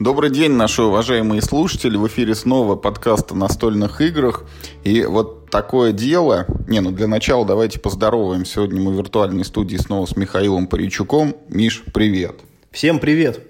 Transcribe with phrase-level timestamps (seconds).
[0.00, 1.96] Добрый день, наши уважаемые слушатели.
[1.96, 4.42] В эфире снова подкаст о настольных играх.
[4.82, 6.46] И вот такое дело...
[6.66, 8.44] Не, ну для начала давайте поздороваем.
[8.44, 11.36] Сегодня мы в виртуальной студии снова с Михаилом Паричуком.
[11.48, 12.40] Миш, привет.
[12.72, 13.40] Всем привет.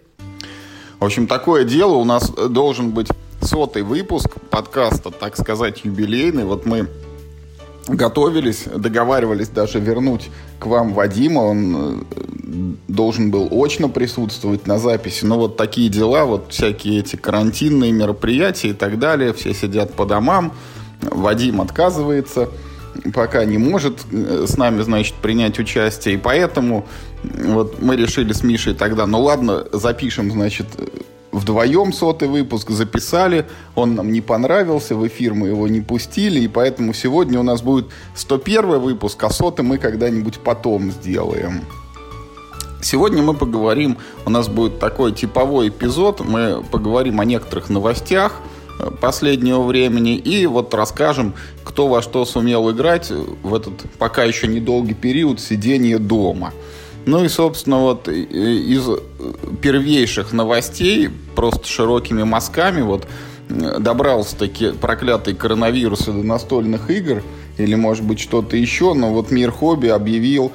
[1.00, 1.94] В общем, такое дело.
[1.94, 3.08] У нас должен быть
[3.40, 6.44] сотый выпуск подкаста, так сказать, юбилейный.
[6.44, 6.90] Вот мы
[7.88, 15.24] готовились, договаривались даже вернуть к вам Вадима, он э, должен был очно присутствовать на записи,
[15.24, 20.06] но вот такие дела, вот всякие эти карантинные мероприятия и так далее, все сидят по
[20.06, 20.52] домам,
[21.02, 22.48] Вадим отказывается,
[23.12, 26.86] пока не может э, с нами, значит, принять участие, и поэтому
[27.22, 30.66] вот мы решили с Мишей тогда, ну ладно, запишем, значит,
[31.34, 36.48] вдвоем сотый выпуск записали, он нам не понравился, в эфир мы его не пустили, и
[36.48, 41.62] поэтому сегодня у нас будет 101 выпуск, а сотый мы когда-нибудь потом сделаем.
[42.82, 48.40] Сегодня мы поговорим, у нас будет такой типовой эпизод, мы поговорим о некоторых новостях
[48.78, 53.10] э, последнего времени и вот расскажем, кто во что сумел играть
[53.42, 56.52] в этот пока еще недолгий период сидения дома–
[57.06, 58.88] ну и, собственно, вот из
[59.60, 63.06] первейших новостей, просто широкими мазками, вот
[63.48, 67.22] добрался-таки проклятый коронавирус до настольных игр,
[67.58, 70.52] или, может быть, что-то еще, но вот Мир Хобби объявил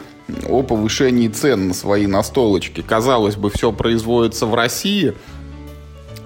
[0.47, 2.81] о повышении цен на свои настолочки.
[2.81, 5.13] Казалось бы, все производится в России–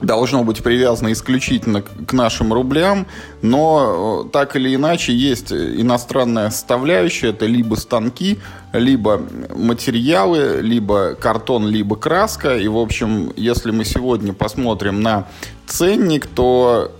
[0.03, 3.07] должно быть привязано исключительно к нашим рублям,
[3.41, 8.39] но э, так или иначе есть иностранная составляющая, это либо станки,
[8.73, 9.21] либо
[9.55, 12.57] материалы, либо картон, либо краска.
[12.57, 15.27] И, в общем, если мы сегодня посмотрим на
[15.67, 16.91] ценник, то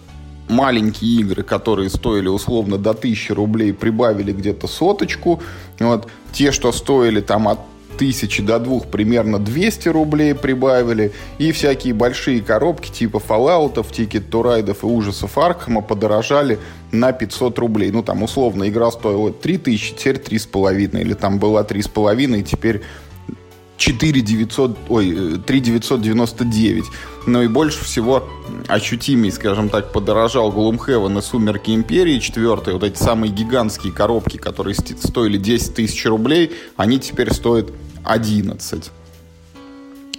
[0.48, 5.42] маленькие игры, которые стоили условно до 1000 рублей, прибавили где-то соточку.
[5.80, 6.08] Вот.
[6.32, 7.60] Те, что стоили там от
[7.98, 11.12] тысячи до двух примерно 200 рублей прибавили.
[11.38, 16.60] И всякие большие коробки типа Fallout, Ticket to Ride и ужасов Аркхема подорожали
[16.92, 17.92] на 500 рублей.
[17.92, 21.02] Ну, там, условно, игра стоила 3000, теперь 3,5.
[21.02, 22.82] Или там была 3,5, теперь
[23.78, 26.86] 4 900, ой, 3 999.
[27.26, 28.28] Ну и больше всего
[28.68, 32.74] ощутимый, скажем так, подорожал Gloomhaven и Сумерки Империи 4.
[32.74, 37.72] Вот эти самые гигантские коробки, которые стоили 10 тысяч рублей, они теперь стоят
[38.04, 38.92] 11.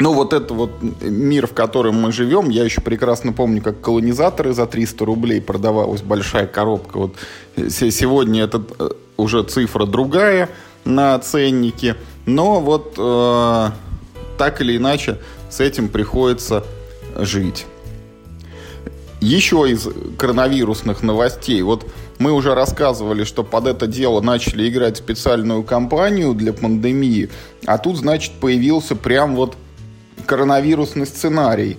[0.00, 0.71] Ну, вот это вот
[1.03, 6.03] мир, в котором мы живем, я еще прекрасно помню, как колонизаторы за 300 рублей продавалась
[6.03, 6.99] большая коробка.
[6.99, 7.15] Вот
[7.56, 10.50] сегодня это э, уже цифра другая
[10.84, 11.97] на ценнике.
[12.27, 13.71] Но вот э,
[14.37, 15.19] так или иначе
[15.49, 16.65] с этим приходится
[17.16, 17.66] жить.
[19.21, 21.62] Еще из коронавирусных новостей.
[21.62, 21.87] Вот
[22.19, 27.31] мы уже рассказывали, что под это дело начали играть специальную кампанию для пандемии,
[27.67, 29.57] а тут, значит, появился прям вот
[30.27, 31.79] коронавирусный сценарий.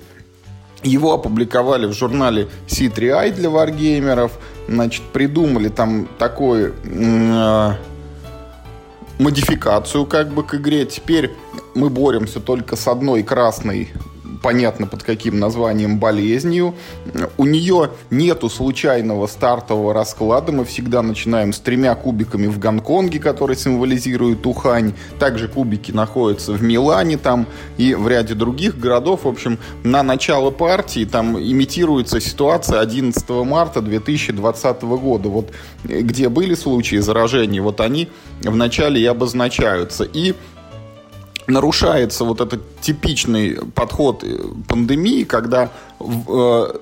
[0.83, 4.33] Его опубликовали в журнале C3i для варгеймеров.
[4.67, 7.71] Значит, придумали там такой э,
[9.17, 10.85] модификацию как бы к игре.
[10.85, 11.31] Теперь
[11.73, 13.89] мы боремся только с одной красной
[14.41, 16.75] понятно под каким названием болезнью.
[17.37, 20.51] У нее нету случайного стартового расклада.
[20.51, 24.93] Мы всегда начинаем с тремя кубиками в Гонконге, которые символизируют Ухань.
[25.19, 27.47] Также кубики находятся в Милане там
[27.77, 29.21] и в ряде других городов.
[29.23, 35.29] В общем, на начало партии там имитируется ситуация 11 марта 2020 года.
[35.29, 35.51] Вот
[35.83, 38.09] где были случаи заражения, вот они
[38.41, 40.03] в начале и обозначаются.
[40.03, 40.35] И
[41.47, 46.73] нарушается вот этот типичный подход э, пандемии, когда э,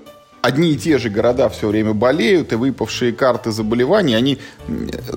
[0.44, 4.40] одни и те же города все время болеют, и выпавшие карты заболеваний, они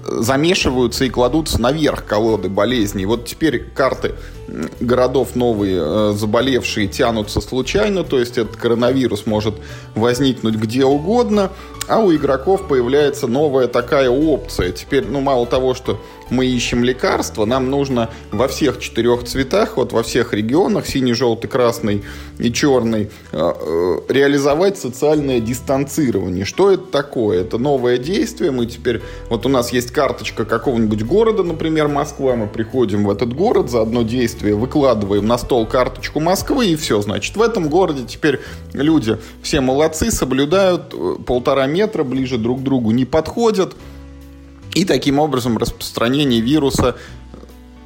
[0.07, 3.07] замешиваются и кладутся наверх колоды болезней.
[3.07, 4.15] Вот теперь карты
[4.79, 9.57] городов новые, э, заболевшие, тянутся случайно, то есть этот коронавирус может
[9.97, 11.51] возникнуть где угодно,
[11.89, 14.71] а у игроков появляется новая такая опция.
[14.71, 19.93] Теперь, ну, мало того, что мы ищем лекарства, нам нужно во всех четырех цветах, вот
[19.93, 22.03] во всех регионах, синий, желтый, красный
[22.39, 26.45] и черный, э, э, реализовать социальное дистанцирование.
[26.45, 27.41] Что это такое?
[27.41, 28.51] Это новое действие.
[28.51, 33.35] Мы теперь, вот у нас есть карточка какого-нибудь города, например, Москва, мы приходим в этот
[33.35, 37.01] город, за одно действие выкладываем на стол карточку Москвы и все.
[37.01, 38.41] Значит, в этом городе теперь
[38.73, 43.75] люди все молодцы, соблюдают э, полтора метра, ближе друг к другу не подходят.
[44.77, 46.97] И таким образом распространение вируса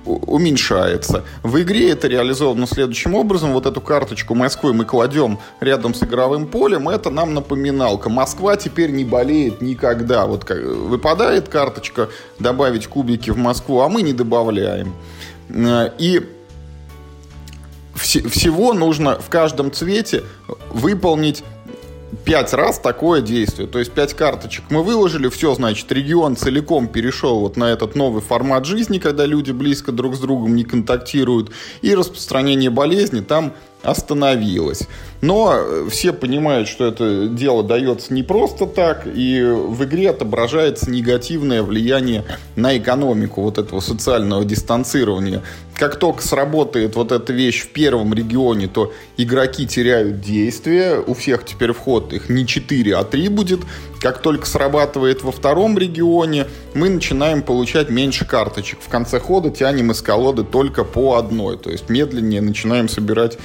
[0.04, 1.22] уменьшается.
[1.44, 3.52] В игре это реализовано следующим образом.
[3.52, 6.88] Вот эту карточку Москвы мы кладем рядом с игровым полем.
[6.88, 8.10] Это нам напоминалка.
[8.10, 10.26] Москва теперь не болеет никогда.
[10.26, 12.08] Вот выпадает карточка
[12.40, 14.92] добавить кубики в Москву, а мы не добавляем.
[15.48, 16.26] И
[17.94, 20.24] вс- всего нужно в каждом цвете
[20.72, 21.44] выполнить
[22.24, 23.68] пять раз такое действие.
[23.68, 28.22] То есть пять карточек мы выложили, все, значит, регион целиком перешел вот на этот новый
[28.22, 31.50] формат жизни, когда люди близко друг с другом не контактируют,
[31.82, 34.86] и распространение болезни там остановилось.
[35.20, 40.90] Но э, все понимают, что это дело дается не просто так, и в игре отображается
[40.90, 42.24] негативное влияние
[42.56, 45.42] на экономику вот этого социального дистанцирования.
[45.76, 51.44] Как только сработает вот эта вещь в первом регионе, то игроки теряют действие, у всех
[51.44, 53.60] теперь вход их не 4, а 3 будет.
[54.00, 58.78] Как только срабатывает во втором регионе, мы начинаем получать меньше карточек.
[58.80, 63.38] В конце хода тянем из колоды только по одной, то есть медленнее начинаем собирать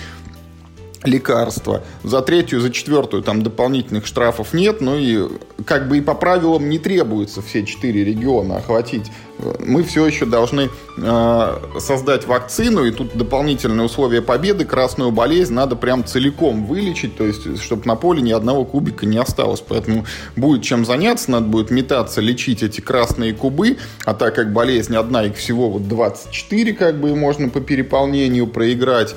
[1.03, 1.83] лекарства.
[2.03, 5.27] За третью, за четвертую там дополнительных штрафов нет, ну и
[5.65, 9.11] как бы и по правилам не требуется все четыре региона охватить.
[9.59, 14.63] Мы все еще должны э, создать вакцину, и тут дополнительные условия победы.
[14.63, 19.17] Красную болезнь надо прям целиком вылечить, то есть чтобы на поле ни одного кубика не
[19.17, 19.61] осталось.
[19.61, 20.05] Поэтому
[20.37, 25.25] будет чем заняться, надо будет метаться, лечить эти красные кубы, а так как болезнь одна,
[25.25, 29.15] их всего вот 24, как бы и можно по переполнению проиграть,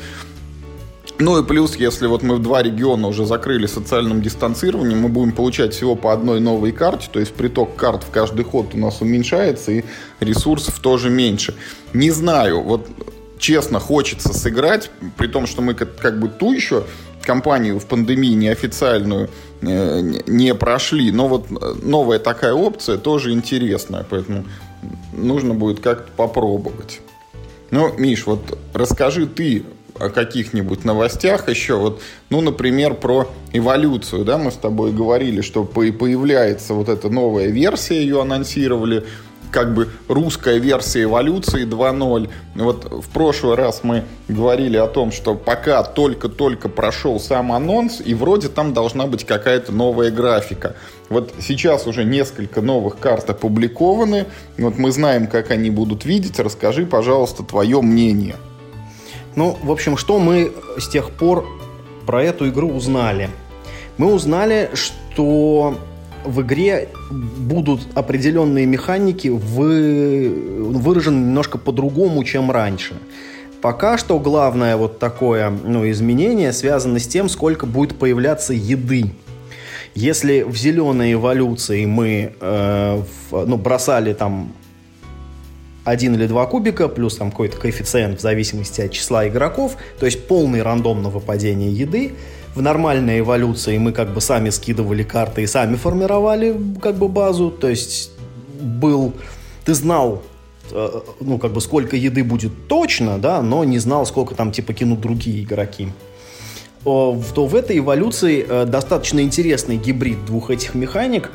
[1.18, 5.32] ну и плюс, если вот мы в два региона уже закрыли социальным дистанцированием, мы будем
[5.32, 9.00] получать всего по одной новой карте, то есть приток карт в каждый ход у нас
[9.00, 9.84] уменьшается и
[10.20, 11.54] ресурсов тоже меньше.
[11.92, 12.88] Не знаю, вот
[13.38, 16.84] честно хочется сыграть, при том, что мы как, как бы ту еще
[17.22, 19.28] компанию в пандемии неофициальную
[19.60, 21.46] э, не прошли, но вот
[21.82, 24.44] новая такая опция тоже интересная, поэтому
[25.12, 27.00] нужно будет как-то попробовать.
[27.70, 29.64] Ну, Миш, вот расскажи ты
[29.98, 32.00] о каких-нибудь новостях еще, вот,
[32.30, 38.00] ну, например, про эволюцию, да, мы с тобой говорили, что появляется вот эта новая версия,
[38.00, 39.04] ее анонсировали,
[39.50, 42.28] как бы русская версия эволюции 2.0.
[42.54, 48.14] Вот в прошлый раз мы говорили о том, что пока только-только прошел сам анонс, и
[48.14, 50.76] вроде там должна быть какая-то новая графика.
[51.08, 54.26] Вот сейчас уже несколько новых карт опубликованы.
[54.58, 56.38] Вот мы знаем, как они будут видеть.
[56.38, 58.36] Расскажи, пожалуйста, твое мнение.
[59.38, 61.46] Ну, в общем, что мы с тех пор
[62.06, 63.30] про эту игру узнали?
[63.96, 65.78] Мы узнали, что
[66.24, 70.28] в игре будут определенные механики вы...
[70.72, 72.94] выражены немножко по-другому, чем раньше.
[73.60, 79.12] Пока что главное вот такое ну, изменение связано с тем, сколько будет появляться еды.
[79.94, 84.52] Если в зеленой эволюции мы э, в, ну, бросали там
[85.90, 90.26] один или два кубика, плюс там какой-то коэффициент в зависимости от числа игроков, то есть
[90.26, 92.14] полный рандом на еды.
[92.54, 97.50] В нормальной эволюции мы как бы сами скидывали карты и сами формировали как бы базу,
[97.50, 98.10] то есть
[98.60, 99.12] был,
[99.64, 100.22] ты знал,
[100.72, 104.72] э, ну как бы сколько еды будет точно, да, но не знал, сколько там типа
[104.72, 105.88] кинут другие игроки
[106.84, 111.30] то в этой эволюции э, достаточно интересный гибрид двух этих механик.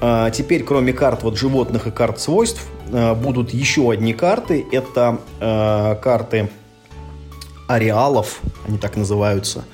[0.00, 4.66] А, теперь, кроме карт вот животных и карт свойств, а, будут еще одни карты.
[4.72, 6.50] Это а, карты
[7.68, 9.64] ареалов, они так называются.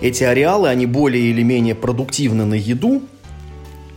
[0.00, 3.02] Эти ареалы, они более или менее продуктивны на еду.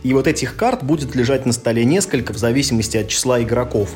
[0.02, 3.90] И вот этих карт будет лежать на столе несколько в зависимости от числа игроков.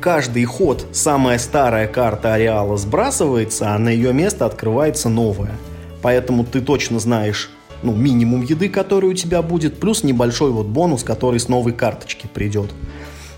[0.00, 5.56] Каждый ход самая старая карта ареала сбрасывается, а на ее место открывается новая.
[6.02, 7.50] Поэтому ты точно знаешь,
[7.82, 12.28] ну, минимум еды, который у тебя будет, плюс небольшой вот бонус, который с новой карточки
[12.32, 12.70] придет.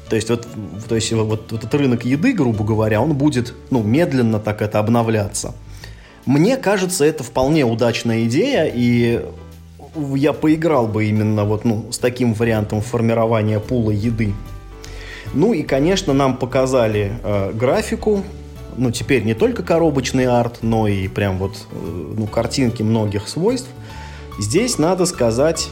[0.09, 0.47] То есть вот,
[0.87, 4.79] то есть вот, вот этот рынок еды, грубо говоря, он будет ну, медленно так это
[4.79, 5.55] обновляться.
[6.27, 9.25] Мне кажется, это вполне удачная идея, и
[10.15, 14.35] я поиграл бы именно вот, ну, с таким вариантом формирования пула еды.
[15.33, 18.23] Ну и, конечно, нам показали э, графику,
[18.77, 23.69] ну, теперь не только коробочный арт, но и прям вот, э, ну, картинки многих свойств–
[24.39, 25.71] Здесь надо сказать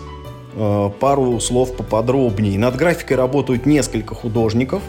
[0.55, 2.59] э, пару слов поподробнее.
[2.59, 4.83] Над графикой работают несколько художников.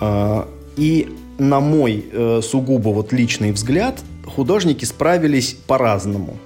[0.00, 0.44] Э,
[0.76, 6.36] и на мой э, сугубо вот личный взгляд, художники справились по-разному.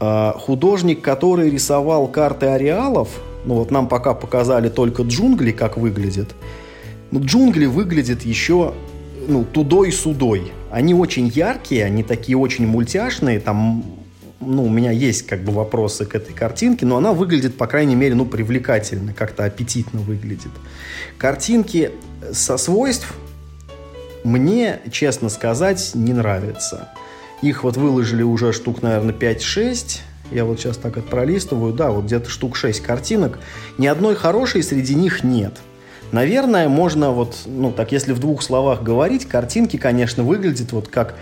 [0.00, 3.08] Э, художник, который рисовал карты ареалов,
[3.44, 6.34] ну вот нам пока показали только джунгли, как выглядит.
[7.10, 8.74] Но джунгли выглядят еще
[9.26, 10.52] ну, тудой-судой.
[10.70, 13.82] Они очень яркие, они такие очень мультяшные, там
[14.40, 17.94] ну, у меня есть как бы вопросы к этой картинке, но она выглядит, по крайней
[17.94, 20.52] мере, ну, привлекательно, как-то аппетитно выглядит.
[21.16, 21.90] Картинки
[22.32, 23.14] со свойств
[24.24, 26.90] мне, честно сказать, не нравятся.
[27.42, 30.00] Их вот выложили уже штук, наверное, 5-6.
[30.30, 31.72] Я вот сейчас так это пролистываю.
[31.72, 33.38] Да, вот где-то штук 6 картинок.
[33.78, 35.54] Ни одной хорошей среди них нет.
[36.10, 41.14] Наверное, можно вот, ну так если в двух словах говорить, картинки, конечно, выглядят вот как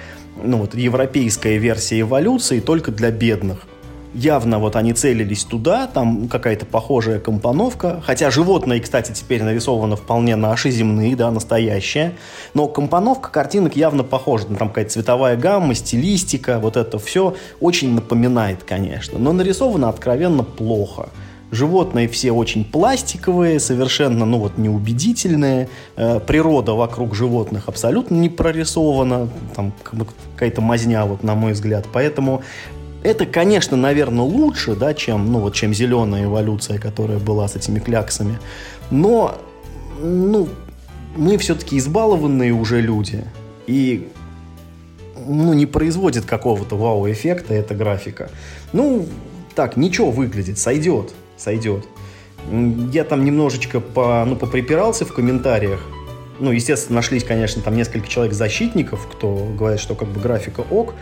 [0.42, 3.66] ну, вот, европейская версия эволюции только для бедных.
[4.14, 10.36] Явно вот они целились туда, там какая-то похожая компоновка, хотя животные, кстати, теперь нарисованы вполне
[10.36, 12.14] наши, земные, да, настоящие,
[12.54, 18.62] но компоновка картинок явно похожа, там какая-то цветовая гамма, стилистика, вот это все очень напоминает,
[18.62, 21.10] конечно, но нарисовано откровенно плохо.
[21.50, 25.68] Животные все очень пластиковые, совершенно, ну вот, неубедительные.
[25.96, 29.28] Э, природа вокруг животных абсолютно не прорисована.
[29.54, 29.72] Там
[30.34, 31.86] какая-то мазня, вот, на мой взгляд.
[31.92, 32.42] Поэтому
[33.04, 37.78] это, конечно, наверное, лучше, да, чем, ну, вот, чем зеленая эволюция, которая была с этими
[37.78, 38.38] кляксами.
[38.90, 39.36] Но,
[40.02, 40.48] ну,
[41.16, 43.24] мы все-таки избалованные уже люди.
[43.68, 44.08] И
[45.24, 48.30] ну, не производит какого-то вау-эффекта эта графика.
[48.72, 49.06] Ну,
[49.54, 51.86] так, ничего выглядит, сойдет, сойдет.
[52.92, 55.80] Я там немножечко по, ну, поприпирался в комментариях.
[56.38, 60.94] Ну, естественно, нашлись, конечно, там несколько человек-защитников, кто говорит, что как бы графика ок.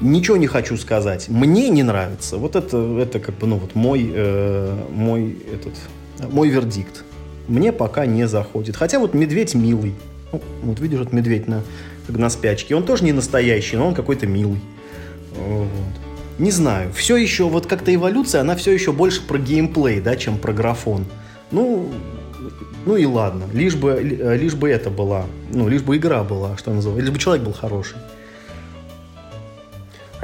[0.00, 1.28] Ничего не хочу сказать.
[1.28, 2.36] Мне не нравится.
[2.36, 5.72] Вот это, это как бы, ну, вот мой, э, мой, этот,
[6.30, 7.04] мой вердикт.
[7.48, 8.76] Мне пока не заходит.
[8.76, 9.94] Хотя вот медведь милый.
[10.32, 11.62] Ну, вот видишь, вот медведь на,
[12.06, 12.74] как на спячке.
[12.74, 14.60] Он тоже не настоящий, но он какой-то милый.
[15.34, 15.68] Вот.
[16.38, 16.92] Не знаю.
[16.92, 21.06] Все еще, вот как-то эволюция, она все еще больше про геймплей, да, чем про графон.
[21.50, 21.90] Ну,
[22.84, 23.44] ну и ладно.
[23.52, 25.24] Лишь бы, лишь бы это была.
[25.52, 27.04] Ну, лишь бы игра была, что называется.
[27.04, 27.96] Лишь бы человек был хороший.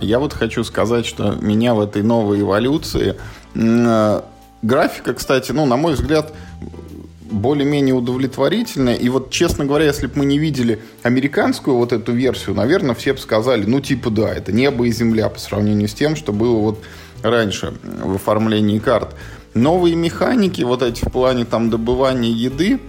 [0.01, 3.17] Я вот хочу сказать, что меня в этой новой эволюции
[3.55, 4.21] э,
[4.63, 6.33] графика, кстати, ну, на мой взгляд,
[7.33, 8.95] более-менее удовлетворительная.
[8.95, 13.13] И вот, честно говоря, если бы мы не видели американскую вот эту версию, наверное, все
[13.13, 16.57] бы сказали, ну, типа, да, это небо и земля по сравнению с тем, что было
[16.59, 16.83] вот
[17.23, 19.15] раньше в оформлении карт.
[19.55, 22.81] Новые механики, вот эти в плане там добывания еды,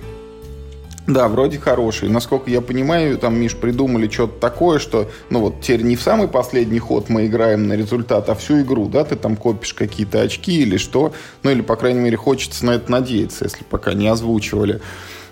[1.07, 2.10] да, вроде хороший.
[2.10, 6.27] Насколько я понимаю, там, Миш, придумали что-то такое, что, ну вот, теперь не в самый
[6.27, 10.62] последний ход мы играем на результат, а всю игру, да, ты там копишь какие-то очки
[10.62, 14.79] или что, ну или, по крайней мере, хочется на это надеяться, если пока не озвучивали.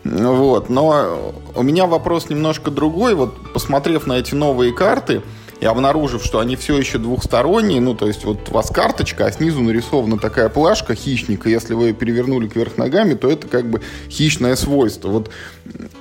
[0.03, 5.21] Вот, но у меня вопрос немножко другой, вот, посмотрев на эти новые карты,
[5.61, 9.31] и обнаружив, что они все еще двухсторонние, ну, то есть вот у вас карточка, а
[9.31, 13.81] снизу нарисована такая плашка хищника, если вы ее перевернули кверх ногами, то это как бы
[14.09, 15.09] хищное свойство.
[15.09, 15.29] Вот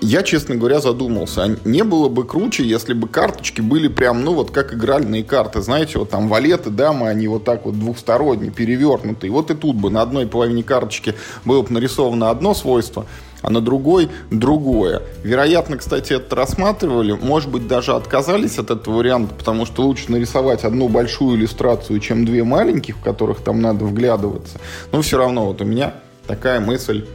[0.00, 4.32] я, честно говоря, задумался, а не было бы круче, если бы карточки были прям, ну,
[4.32, 9.30] вот как игральные карты, знаете, вот там валеты, дамы, они вот так вот двухсторонние, перевернутые.
[9.30, 11.14] Вот и тут бы на одной половине карточки
[11.44, 13.04] было бы нарисовано одно свойство,
[13.42, 15.02] а на другой другое.
[15.22, 20.64] Вероятно, кстати, это рассматривали, может быть, даже отказались от этого варианта, потому что лучше нарисовать
[20.64, 24.58] одну большую иллюстрацию, чем две маленьких, в которых там надо вглядываться.
[24.92, 25.94] Но все равно вот у меня
[26.26, 27.06] такая мысль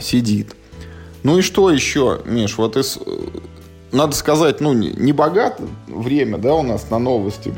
[0.00, 0.54] сидит.
[1.22, 2.98] Ну и что еще, Миш, вот из...
[3.92, 7.54] Надо сказать, ну, не богато время, да, у нас на новости.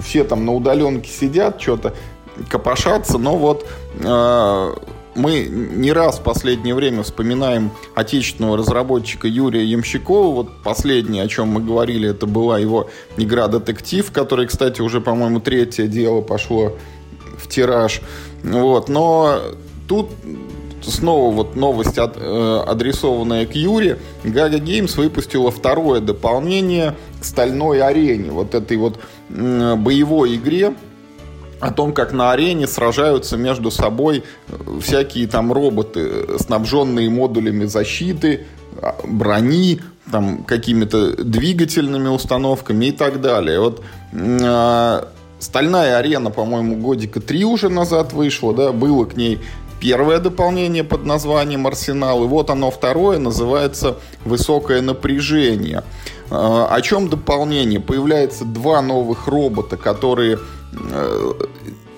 [0.00, 1.94] Все там на удаленке сидят, что-то
[2.48, 3.66] копошатся, но вот
[4.00, 4.74] э,
[5.16, 10.34] мы не раз в последнее время вспоминаем отечественного разработчика Юрия Ямщикова.
[10.34, 15.40] Вот последнее, о чем мы говорили, это была его игра «Детектив», который, кстати, уже, по-моему,
[15.40, 16.76] третье дело пошло
[17.38, 18.00] в тираж.
[18.42, 18.88] Вот.
[18.88, 19.40] Но
[19.88, 20.10] тут
[20.82, 23.98] снова вот новость, от, э, адресованная к Юре.
[24.24, 28.30] Гага Геймс выпустила второе дополнение к «Стальной арене».
[28.30, 28.98] Вот этой вот
[29.30, 30.74] э, боевой игре,
[31.60, 37.64] о том, как на арене сражаются между собой э, всякие там роботы, э, снабженные модулями
[37.64, 38.46] защиты,
[38.82, 43.60] а, брони, там какими-то двигательными установками и так далее.
[43.60, 43.82] Вот
[44.12, 45.00] э,
[45.38, 49.38] Стальная арена, по-моему, годика три уже назад вышла, да, было к ней
[49.80, 55.84] первое дополнение под названием «Арсенал», и вот оно второе, называется «Высокое напряжение».
[56.30, 57.80] Э, о чем дополнение?
[57.80, 60.38] Появляется два новых робота, которые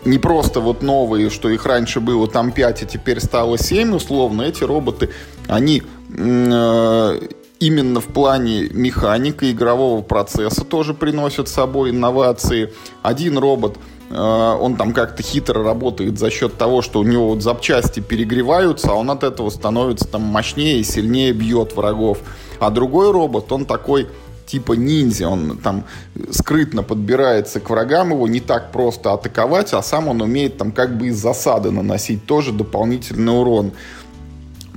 [0.04, 4.42] не просто вот новые, что их раньше было там 5, а теперь стало 7 условно,
[4.42, 5.10] эти роботы,
[5.46, 5.82] они
[6.16, 7.20] э,
[7.60, 12.72] именно в плане механика игрового процесса тоже приносят с собой инновации.
[13.02, 13.76] Один робот
[14.10, 18.92] э, он там как-то хитро работает за счет того, что у него вот запчасти перегреваются,
[18.92, 22.18] а он от этого становится там мощнее и сильнее бьет врагов.
[22.60, 24.08] А другой робот, он такой
[24.48, 25.84] типа ниндзя, он там
[26.30, 30.96] скрытно подбирается к врагам, его не так просто атаковать, а сам он умеет там как
[30.96, 33.72] бы из засады наносить тоже дополнительный урон.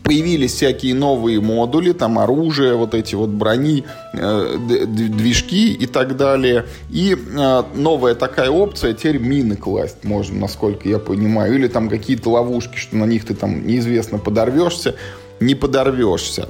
[0.03, 6.65] Появились всякие новые модули, там оружие, вот эти вот брони, э, движки и так далее.
[6.89, 11.53] И э, новая такая опция, теперь мины класть можно, насколько я понимаю.
[11.53, 14.95] Или там какие-то ловушки, что на них ты там неизвестно подорвешься
[15.41, 16.49] не подорвешься.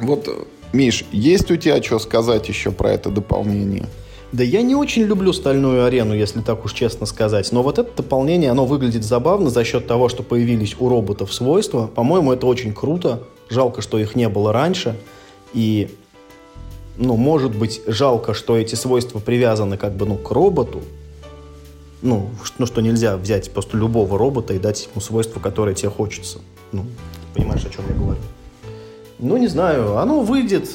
[0.00, 0.28] Вот,
[0.72, 3.86] Миш, есть у тебя что сказать еще про это дополнение?
[4.32, 7.52] Да я не очень люблю стальную арену, если так уж честно сказать.
[7.52, 11.86] Но вот это дополнение, оно выглядит забавно за счет того, что появились у роботов свойства.
[11.86, 13.22] По-моему, это очень круто.
[13.48, 14.96] Жалко, что их не было раньше.
[15.54, 15.88] И,
[16.96, 20.82] ну, может быть, жалко, что эти свойства привязаны как бы, ну, к роботу.
[22.02, 26.40] Ну, ну, что нельзя взять просто любого робота и дать ему свойства, которые тебе хочется.
[26.72, 26.84] Ну,
[27.32, 28.20] понимаешь, о чем я говорю?
[29.18, 30.68] Ну, не знаю, оно выйдет,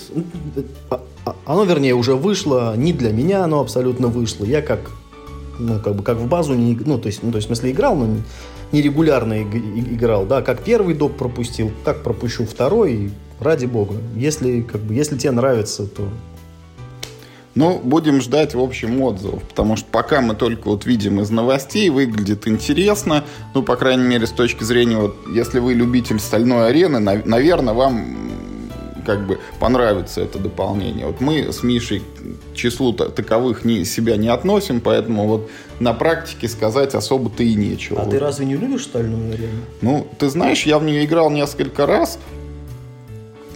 [0.89, 1.01] а,
[1.45, 4.45] оно, вернее, уже вышло, не для меня оно абсолютно вышло.
[4.45, 4.91] Я как,
[5.59, 7.71] ну, как бы, как в базу, не, ну, то есть, ну, то есть, в смысле,
[7.71, 8.17] играл, но
[8.71, 13.95] нерегулярно играл, да, как первый доп пропустил, так пропущу второй, ради бога.
[14.15, 16.07] Если, как бы, если тебе нравится, то
[17.55, 21.89] ну, будем ждать, в общем, отзывов, потому что пока мы только вот видим из новостей,
[21.89, 26.99] выглядит интересно, ну, по крайней мере, с точки зрения, вот, если вы любитель стальной арены,
[26.99, 28.31] на, наверное, вам
[29.05, 31.05] как бы понравится это дополнение.
[31.07, 36.47] Вот мы с Мишей к числу таковых не, себя не относим, поэтому вот на практике
[36.47, 38.01] сказать особо-то и нечего.
[38.01, 38.11] А вот.
[38.11, 39.61] ты разве не любишь стальную арену?
[39.81, 42.19] Ну, ты знаешь, я в нее играл несколько раз,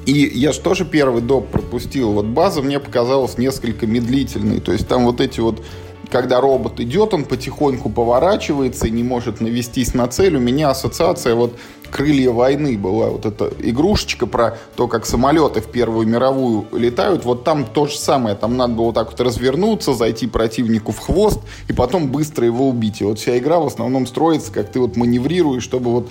[0.05, 2.11] и я же тоже первый доп пропустил.
[2.11, 4.59] Вот база мне показалась несколько медлительной.
[4.59, 5.63] То есть там вот эти вот
[6.11, 10.35] когда робот идет, он потихоньку поворачивается и не может навестись на цель.
[10.35, 11.53] У меня ассоциация вот
[11.91, 13.07] «Крылья войны» была.
[13.07, 17.25] Вот эта игрушечка про то, как самолеты в Первую мировую летают.
[17.25, 18.35] Вот там то же самое.
[18.35, 22.69] Там надо было вот так вот развернуться, зайти противнику в хвост и потом быстро его
[22.69, 23.01] убить.
[23.01, 26.09] И вот вся игра в основном строится, как ты вот маневрируешь, чтобы вот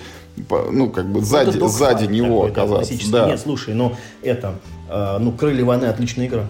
[0.70, 2.94] ну, как бы сзади, ну, сзади него оказаться.
[3.10, 3.26] Да.
[3.26, 4.56] Нет, слушай, ну, это,
[4.88, 6.46] э, ну, «Крылья войны» отличная игра.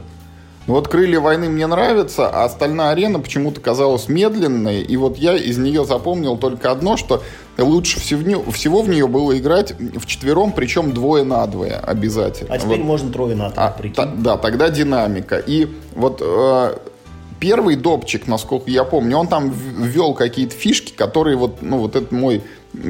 [0.66, 4.80] Вот «Крылья войны» мне нравятся, а «Остальная арена» почему-то казалась медленной.
[4.80, 7.22] И вот я из нее запомнил только одно, что
[7.58, 12.54] лучше всего в нее было играть в четвером, причем двое на двое обязательно.
[12.54, 12.86] А теперь вот.
[12.86, 15.36] можно трое на трое, а, та, Да, тогда динамика.
[15.36, 16.78] И вот э,
[17.40, 22.14] первый допчик, насколько я помню, он там ввел какие-то фишки, которые вот, ну, вот это
[22.14, 22.42] мой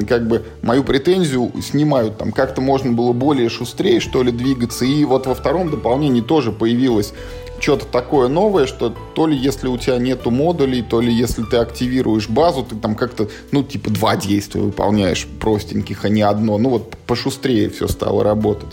[0.07, 2.17] как бы мою претензию снимают.
[2.17, 4.85] Там как-то можно было более шустрее, что ли, двигаться.
[4.85, 7.13] И вот во втором дополнении тоже появилось
[7.59, 11.57] что-то такое новое, что то ли если у тебя нету модулей, то ли если ты
[11.57, 16.57] активируешь базу, ты там как-то, ну, типа два действия выполняешь простеньких, а не одно.
[16.57, 18.69] Ну, вот пошустрее все стало работать.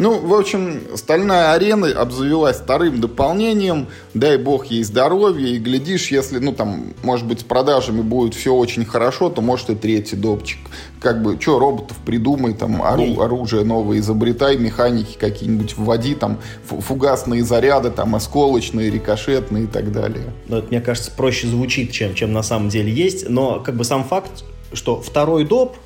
[0.00, 3.88] Ну, в общем, «Стальная арена» обзавелась вторым дополнением.
[4.14, 5.48] Дай бог ей здоровья.
[5.48, 9.68] И глядишь, если, ну, там, может быть, с продажами будет все очень хорошо, то, может,
[9.68, 10.58] и третий допчик.
[11.00, 17.44] Как бы, что, роботов придумай, там, ору, оружие новое изобретай, механики какие-нибудь вводи, там, фугасные
[17.44, 20.32] заряды, там, осколочные, рикошетные и так далее.
[20.48, 23.28] Ну, это, мне кажется, проще звучит, чем, чем на самом деле есть.
[23.28, 25.76] Но, как бы, сам факт, что второй доп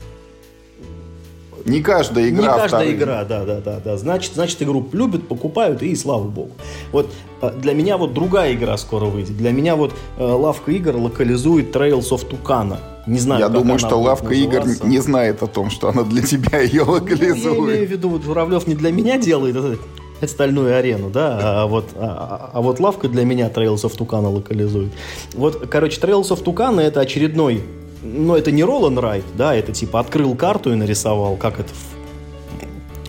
[1.65, 2.41] не каждая игра.
[2.41, 2.95] Не каждая вторые.
[2.95, 3.97] игра, да, да, да, да.
[3.97, 6.53] Значит, значит, игру любят, покупают и слава богу.
[6.93, 9.37] Вот э, для меня вот другая игра скоро выйдет.
[9.37, 12.79] Для меня вот э, лавка игр локализует Trails of Tucana.
[13.07, 16.61] Не знаю, Я думаю, что лавка игр не знает о том, что она для тебя
[16.61, 17.59] ее локализует.
[17.59, 19.79] Ну, я имею в виду, вот Журавлев не для меня делает это,
[20.27, 24.91] стальную арену, да, а вот, а, а вот лавка для меня Trails of Tucana локализует.
[25.35, 27.63] Вот, короче, Trails of Tucana это очередной
[28.05, 31.71] но это не roll and write, да, это типа открыл карту и нарисовал, как это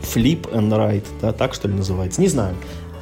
[0.01, 2.55] flip and write, да, так что ли называется, не знаю.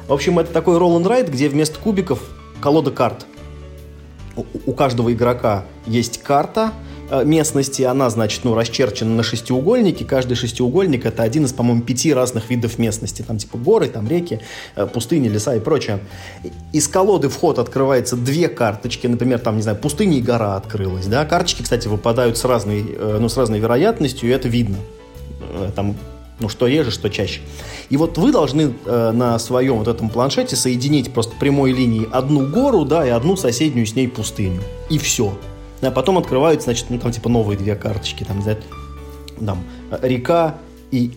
[0.08, 2.20] В общем, это такой roll and write, где вместо кубиков
[2.60, 3.26] колода карт.
[4.36, 6.72] У, у каждого игрока есть карта,
[7.22, 10.04] местности, она, значит, ну, расчерчена на шестиугольнике.
[10.04, 13.22] Каждый шестиугольник— это один из, по-моему, пяти разных видов местности.
[13.22, 14.40] Там типа горы, там реки,
[14.74, 16.00] э, пустыни, леса и прочее.
[16.72, 19.06] Из колоды вход открывается две карточки.
[19.06, 21.06] Например, там, не знаю, пустыня и гора открылась.
[21.06, 21.24] Да?
[21.24, 24.76] Карточки, кстати, выпадают с разной, э, ну, с разной вероятностью, и это видно.
[25.76, 25.94] Там
[26.40, 27.40] ну, что реже, что чаще.
[27.90, 32.46] И вот вы должны э, на своем вот этом планшете соединить просто прямой линией одну
[32.46, 34.60] гору, да, и одну соседнюю с ней пустыню.
[34.90, 35.36] И все.
[35.86, 38.62] А потом открываются, значит, ну, там, типа, новые две карточки, там, знаете,
[39.44, 39.58] там,
[40.02, 40.56] река
[40.90, 41.12] и,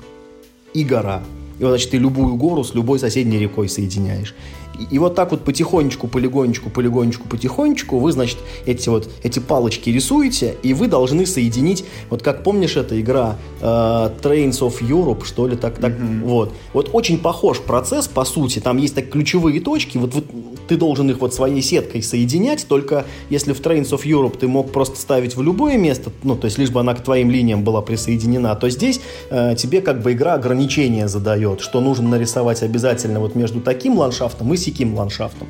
[0.73, 1.23] и гора.
[1.59, 4.35] И вот, значит, ты любую гору с любой соседней рекой соединяешь.
[4.79, 9.89] И, и вот так вот потихонечку, полигонечку, полигонечку, потихонечку вы, значит, эти вот, эти палочки
[9.89, 15.47] рисуете, и вы должны соединить, вот как помнишь, эта игра э, Trains of Europe, что
[15.47, 16.23] ли, так, так, mm-hmm.
[16.23, 16.53] вот.
[16.73, 20.25] Вот очень похож процесс, по сути, там есть так ключевые точки, вот, вот
[20.67, 24.71] ты должен их вот своей сеткой соединять, только если в Trains of Europe ты мог
[24.71, 27.81] просто ставить в любое место, ну, то есть лишь бы она к твоим линиям была
[27.81, 33.35] присоединена, то здесь э, тебе как бы игра ограничения задает, что нужно нарисовать обязательно вот
[33.35, 35.47] между таким ландшафтом и сяким ландшафтом.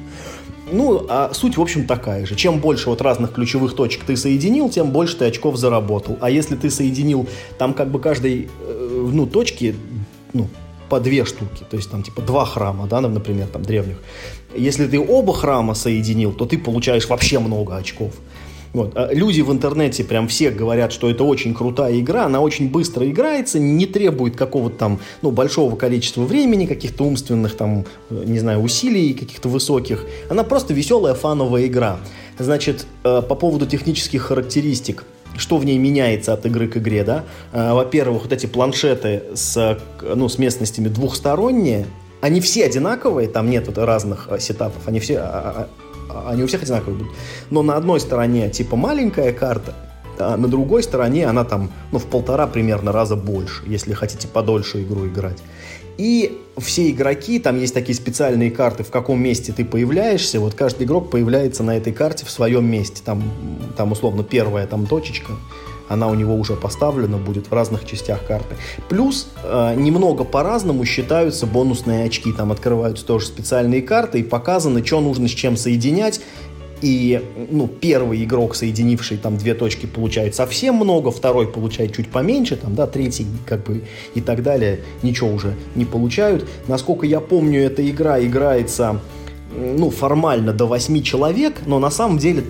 [0.71, 2.35] Ну, а суть, в общем, такая же.
[2.35, 6.17] Чем больше вот разных ключевых точек ты соединил, тем больше ты очков заработал.
[6.21, 7.27] А если ты соединил
[7.57, 9.75] там как бы каждой, э, ну, точки
[10.33, 10.49] ну,
[10.89, 13.97] по две штуки, то есть там типа два храма, да, например, там древних.
[14.55, 18.11] Если ты оба храма соединил, то ты получаешь вообще много очков.
[18.73, 18.93] Вот.
[18.95, 23.09] А люди в интернете прям все говорят, что это очень крутая игра, она очень быстро
[23.09, 28.59] играется, не требует какого-то там, ну, большого количества времени, каких-то умственных там, э, не знаю,
[28.61, 30.05] усилий каких-то высоких.
[30.29, 31.99] Она просто веселая фановая игра.
[32.37, 35.03] Значит, э, по поводу технических характеристик–
[35.37, 37.23] что в ней меняется от игры к игре, да?
[37.53, 41.85] А, во-первых, вот эти планшеты с, ну, с местностями двухсторонние,
[42.21, 45.67] они все одинаковые, там нет вот разных а, сетапов, они все, а,
[46.27, 47.13] они у всех одинаковые будут.
[47.49, 49.73] Но на одной стороне типа маленькая карта,
[50.19, 54.81] а на другой стороне она там, ну, в полтора примерно раза больше, если хотите подольше
[54.83, 55.37] игру играть.
[55.97, 60.39] И все игроки, там есть такие специальные карты, в каком месте ты появляешься.
[60.39, 63.01] Вот каждый игрок появляется на этой карте в своем месте.
[63.03, 63.23] Там,
[63.75, 65.33] там условно первая там точечка,
[65.89, 68.55] она у него уже поставлена будет в разных частях карты.
[68.89, 72.31] Плюс э, немного по-разному считаются бонусные очки.
[72.33, 76.21] Там открываются тоже специальные карты и показано, что нужно с чем соединять.
[76.81, 77.19] И,
[77.49, 82.75] ну, первый игрок, соединивший там две точки, получает совсем много, второй получает чуть поменьше, там,
[82.75, 86.47] да, третий, как бы, и так далее, ничего уже не получают.
[86.67, 88.99] Насколько я помню, эта игра играется,
[89.55, 92.43] ну, формально до 8 человек, но на самом деле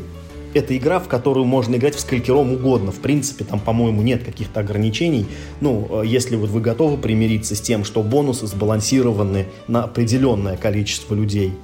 [0.53, 2.91] это игра, в которую можно играть в сколькером угодно.
[2.91, 5.25] В принципе, там, по-моему, нет каких-то ограничений.
[5.61, 11.13] Ну, э, если вот вы готовы примириться с тем, что бонусы сбалансированы на определенное количество
[11.13, 11.53] людей–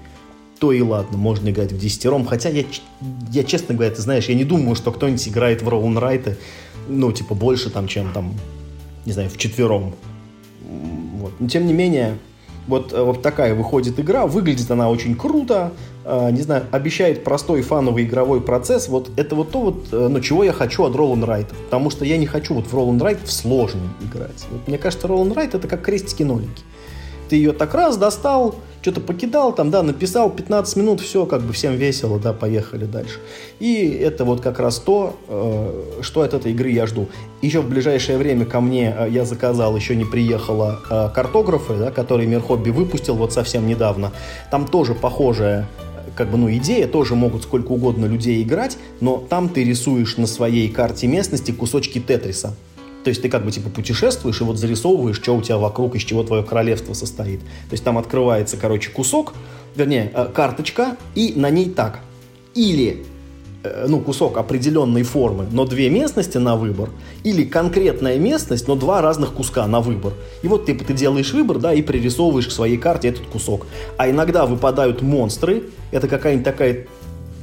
[0.63, 2.25] то и ладно, можно играть в десятером.
[2.25, 2.63] Хотя я,
[3.33, 6.37] я честно говоря, ты знаешь, я не думаю, что кто-нибудь играет в Роунрайты,
[6.87, 8.33] ну, типа, больше там, чем там,
[9.05, 9.93] не знаю, в четвером.
[11.15, 11.33] Вот.
[11.41, 12.17] Но тем не менее,
[12.67, 15.71] вот, э, вот такая выходит игра, выглядит она очень круто,
[16.05, 18.87] э, не знаю, обещает простой фановый игровой процесс.
[18.87, 21.47] Вот это вот то, вот, э, ну, чего я хочу от Roll Ride.
[21.65, 24.45] Потому что я не хочу вот в Roll Ride в сложный играть.
[24.51, 26.63] Вот, мне кажется, Roll Ride это как крестики-нолики.
[27.29, 31.53] Ты ее так раз достал, что-то покидал, там, да, написал 15 минут, все, как бы
[31.53, 33.19] всем весело, да, поехали дальше.
[33.59, 37.07] И это вот как раз то, э, что от этой игры я жду.
[37.41, 41.91] Еще в ближайшее время ко мне э, я заказал, еще не приехала, э, картографы, да,
[41.91, 44.11] которые Мир Хобби выпустил вот совсем недавно.
[44.51, 45.67] Там тоже похожая
[46.15, 50.27] как бы, ну, идея, тоже могут сколько угодно людей играть, но там ты рисуешь на
[50.27, 52.53] своей карте местности кусочки Тетриса.
[53.03, 56.03] То есть ты как бы типа путешествуешь и вот зарисовываешь, что у тебя вокруг, из
[56.03, 57.41] чего твое королевство состоит.
[57.41, 59.33] То есть там открывается, короче, кусок,
[59.75, 61.99] вернее, э, карточка, и на ней так.
[62.55, 63.05] Или
[63.63, 66.89] э, ну, кусок определенной формы, но две местности на выбор,
[67.23, 70.13] или конкретная местность, но два разных куска на выбор.
[70.41, 73.67] И вот ты, ты делаешь выбор, да, и пририсовываешь к своей карте этот кусок.
[73.97, 76.87] А иногда выпадают монстры, это какая-нибудь такая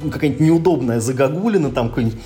[0.09, 2.19] какая-нибудь неудобная загогулина, там какой-нибудь,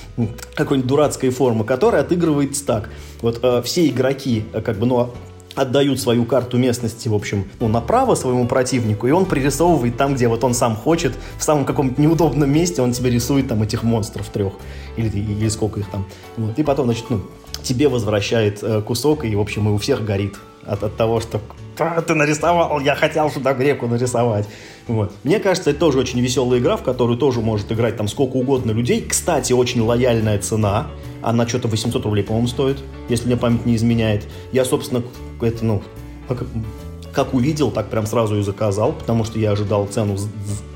[0.55, 2.89] какой-нибудь дурацкой формы, которая отыгрывается так.
[3.21, 5.11] Вот э, все игроки, э, как бы, ну,
[5.55, 10.27] отдают свою карту местности, в общем, ну, направо своему противнику, и он пририсовывает там, где
[10.27, 14.27] вот он сам хочет, в самом каком-то неудобном месте он тебе рисует там этих монстров
[14.29, 14.53] трех,
[14.97, 16.05] или, или сколько их там.
[16.37, 16.59] Вот.
[16.59, 17.21] И потом, значит, ну,
[17.63, 20.35] тебе возвращает э, кусок, и, в общем, и у всех горит
[20.65, 21.39] от, от того, что
[21.75, 24.47] ты нарисовал, я хотел сюда греку нарисовать.
[24.87, 25.11] Вот.
[25.23, 28.71] Мне кажется, это тоже очень веселая игра, в которую тоже может играть там сколько угодно
[28.71, 29.01] людей.
[29.01, 30.87] Кстати, очень лояльная цена.
[31.21, 34.27] Она что-то 800 рублей, по-моему, стоит, если мне память не изменяет.
[34.51, 35.03] Я, собственно,
[35.41, 35.81] это, ну,
[36.27, 36.43] как,
[37.13, 40.17] как увидел, так прям сразу и заказал, потому что я ожидал цену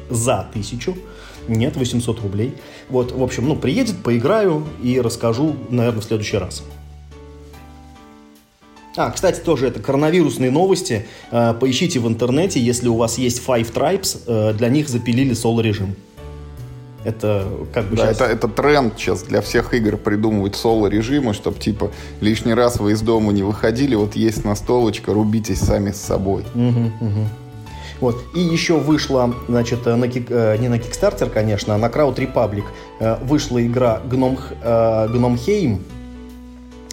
[0.10, 0.96] за тысячу.
[1.48, 2.56] Нет, 800 рублей.
[2.90, 6.64] Вот, в общем, ну, приедет, поиграю и расскажу, наверное, в следующий раз.
[9.00, 11.06] А, кстати, тоже это коронавирусные новости.
[11.32, 15.96] Э, поищите в интернете, если у вас есть Five Tribes, э, для них запилили соло-режим.
[17.06, 18.18] Это как бы да, сейчас...
[18.18, 23.00] это, это тренд сейчас для всех игр придумывать соло-режимы, чтобы типа лишний раз вы из
[23.00, 26.44] дома не выходили, вот есть настолочка, рубитесь сами с собой.
[26.54, 27.26] Угу, угу.
[28.02, 28.22] Вот.
[28.36, 32.66] И еще вышла, значит, на кик, э, не на Kickstarter, конечно, а на Crowd Republic
[33.24, 35.86] вышла игра Гном, Гномхейм.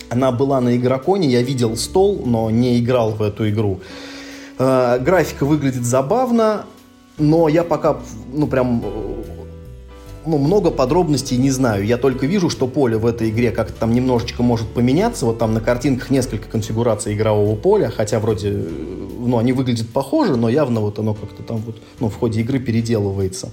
[0.08, 3.80] Она была на игроконе, я видел стол, но не играл в эту игру.
[4.58, 6.64] Э, графика выглядит забавно,
[7.18, 7.98] но я пока,
[8.32, 8.84] ну, прям
[10.26, 11.84] ну, много подробностей не знаю.
[11.84, 15.26] Я только вижу, что поле в этой игре как-то там немножечко может поменяться.
[15.26, 18.50] Вот там на картинках несколько конфигураций игрового поля, хотя вроде,
[19.18, 22.58] ну, они выглядят похоже, но явно вот оно как-то там вот, ну, в ходе игры
[22.58, 23.50] переделывается.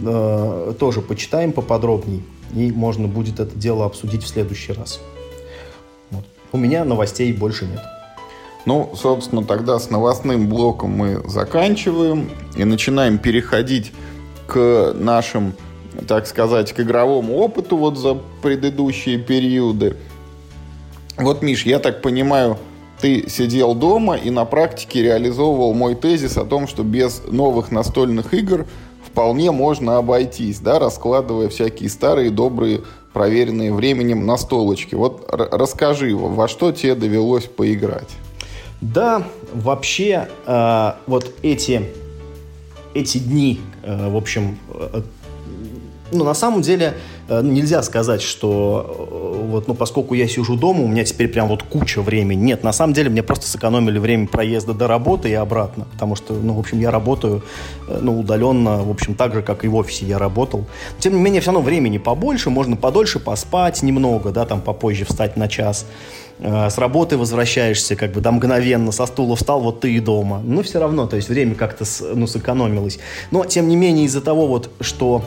[0.00, 2.22] Э, тоже почитаем поподробней,
[2.54, 5.00] и можно будет это дело обсудить в следующий раз.
[6.52, 7.82] У меня новостей больше нет.
[8.64, 13.92] Ну, собственно, тогда с новостным блоком мы заканчиваем и начинаем переходить
[14.46, 15.54] к нашим,
[16.06, 19.96] так сказать, к игровому опыту вот за предыдущие периоды.
[21.16, 22.58] Вот, Миш, я так понимаю,
[23.00, 28.34] ты сидел дома и на практике реализовывал мой тезис о том, что без новых настольных
[28.34, 28.66] игр
[29.04, 32.82] вполне можно обойтись, да, раскладывая всякие старые, добрые,
[33.18, 34.94] проверенные временем настолочки.
[34.94, 38.08] Вот расскажи, во что тебе довелось поиграть?
[38.80, 41.82] Да, вообще, э, вот эти,
[42.94, 45.02] эти дни, э, в общем, э,
[46.12, 46.94] ну, на самом деле,
[47.28, 49.17] э, нельзя сказать, что э,
[49.48, 52.40] вот, ну, поскольку я сижу дома, у меня теперь прям вот куча времени.
[52.40, 56.34] Нет, на самом деле, мне просто сэкономили время проезда до работы и обратно, потому что,
[56.34, 57.42] ну, в общем, я работаю,
[57.88, 60.66] э, ну, удаленно, в общем, так же, как и в офисе я работал.
[60.98, 65.36] Тем не менее, все равно времени побольше, можно подольше поспать немного, да, там попозже встать
[65.36, 65.86] на час.
[66.40, 70.40] С работы возвращаешься, как бы, да, мгновенно со стула встал, вот ты и дома.
[70.44, 71.84] Но все равно, то есть время как-то,
[72.14, 73.00] ну, сэкономилось.
[73.32, 75.24] Но, тем не менее, из-за того вот, что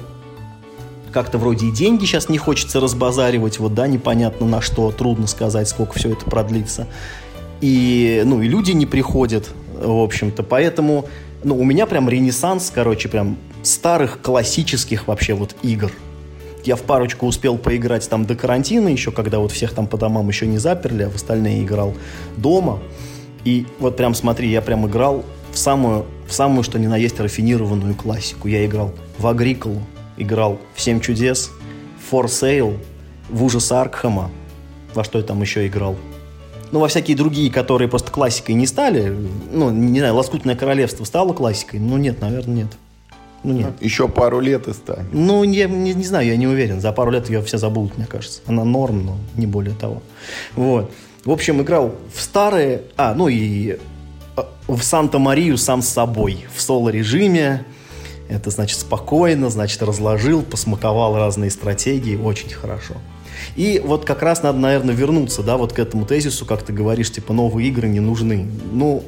[1.11, 5.67] как-то вроде и деньги сейчас не хочется разбазаривать, вот, да, непонятно на что, трудно сказать,
[5.67, 6.87] сколько все это продлится.
[7.61, 11.05] И, ну, и люди не приходят, в общем-то, поэтому,
[11.43, 15.91] ну, у меня прям ренессанс, короче, прям старых классических вообще вот игр.
[16.63, 20.27] Я в парочку успел поиграть там до карантина еще, когда вот всех там по домам
[20.27, 21.95] еще не заперли, а в остальные играл
[22.37, 22.79] дома.
[23.43, 27.19] И вот прям смотри, я прям играл в самую, в самую, что ни на есть,
[27.19, 28.47] рафинированную классику.
[28.47, 29.81] Я играл в Агриколу,
[30.17, 31.51] играл в «Семь чудес»,
[32.11, 32.77] «For Sale»,
[33.29, 34.31] в «Ужас Аркхема»,
[34.93, 35.95] во что я там еще играл.
[36.71, 39.15] Ну, во всякие другие, которые просто классикой не стали.
[39.51, 41.79] Ну, не знаю, «Лоскутное королевство» стало классикой?
[41.79, 42.67] Ну, нет, наверное, нет.
[43.43, 43.73] Ну, нет.
[43.81, 45.11] Еще пару лет и станет.
[45.11, 46.79] Ну, я не, не знаю, я не уверен.
[46.79, 48.41] За пару лет ее все забудут, мне кажется.
[48.45, 50.01] Она норм, но не более того.
[50.55, 50.91] Вот.
[51.25, 52.83] В общем, играл в старые...
[52.97, 53.77] А, ну и
[54.37, 56.45] э, в Санта-Марию сам с собой.
[56.55, 57.65] В соло-режиме.
[58.31, 62.93] Это значит спокойно, значит разложил, посмаковал разные стратегии, очень хорошо.
[63.57, 67.11] И вот как раз надо, наверное, вернуться, да, вот к этому тезису, как ты говоришь,
[67.11, 68.47] типа новые игры не нужны.
[68.71, 69.03] Ну,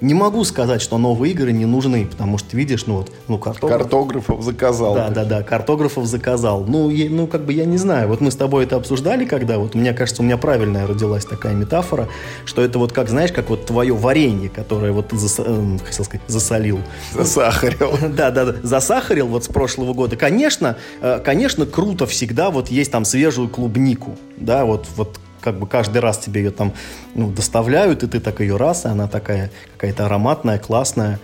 [0.00, 3.80] не могу сказать, что новые игры не нужны, потому что, видишь, ну вот, ну, картограф...
[3.80, 4.94] Картографов заказал.
[4.94, 6.64] Да, да, да, картографов заказал.
[6.66, 8.08] Ну, я, ну, как бы я не знаю.
[8.08, 11.54] Вот мы с тобой это обсуждали, когда вот, мне кажется, у меня правильная родилась такая
[11.54, 12.08] метафора,
[12.44, 15.36] что это вот как, знаешь, как вот твое варенье, которое вот ты, зас...
[15.38, 16.80] э, хотел сказать, засолил.
[17.12, 17.90] Засахарил.
[18.20, 20.16] Да, да, да, засахарил вот с прошлого года.
[20.16, 25.66] Конечно, э, конечно, круто всегда вот есть там свежую клубнику, да, вот, вот как бы
[25.66, 26.72] каждый раз тебе ее там
[27.14, 31.18] ну, доставляют, и ты так ее раз, и она такая какая-то ароматная, классная.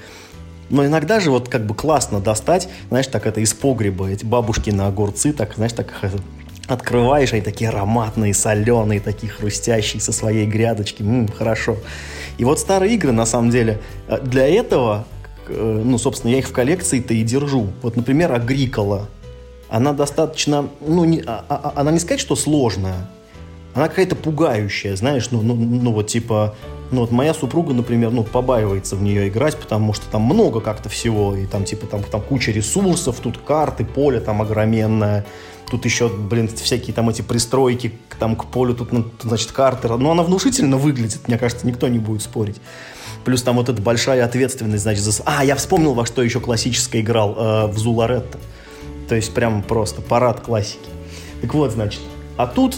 [0.68, 4.70] Но иногда же вот как бы классно достать, знаешь, так это из погреба, эти бабушки
[4.70, 5.92] на огурцы, так, знаешь, так
[6.66, 11.02] открываешь, они такие ароматные, соленые, такие хрустящие со своей грядочки.
[11.02, 11.76] М-м, хорошо.
[12.38, 15.06] И вот старые игры, на самом деле, э, для этого,
[15.48, 17.68] э, ну, собственно, я их в коллекции-то и держу.
[17.82, 19.08] Вот, например, Агрикола.
[19.68, 23.08] Она достаточно, ну, не, а, а, она не сказать, что сложная,
[23.76, 26.54] она какая-то пугающая, знаешь, ну, ну, ну вот типа,
[26.90, 30.88] ну вот моя супруга, например, ну побаивается в нее играть, потому что там много как-то
[30.88, 35.26] всего, и там типа там, там куча ресурсов, тут карты, поле там огроменное,
[35.70, 40.10] тут еще, блин, всякие там эти пристройки там к полю, тут, ну, значит, карты, но
[40.10, 42.56] она внушительно выглядит, мне кажется, никто не будет спорить.
[43.26, 45.22] Плюс там вот эта большая ответственность, значит, за...
[45.26, 48.38] А, я вспомнил, во что еще классическое играл, э, в Зуларетто.
[49.08, 50.88] То есть прям просто парад классики.
[51.42, 52.00] Так вот, значит,
[52.36, 52.76] а тут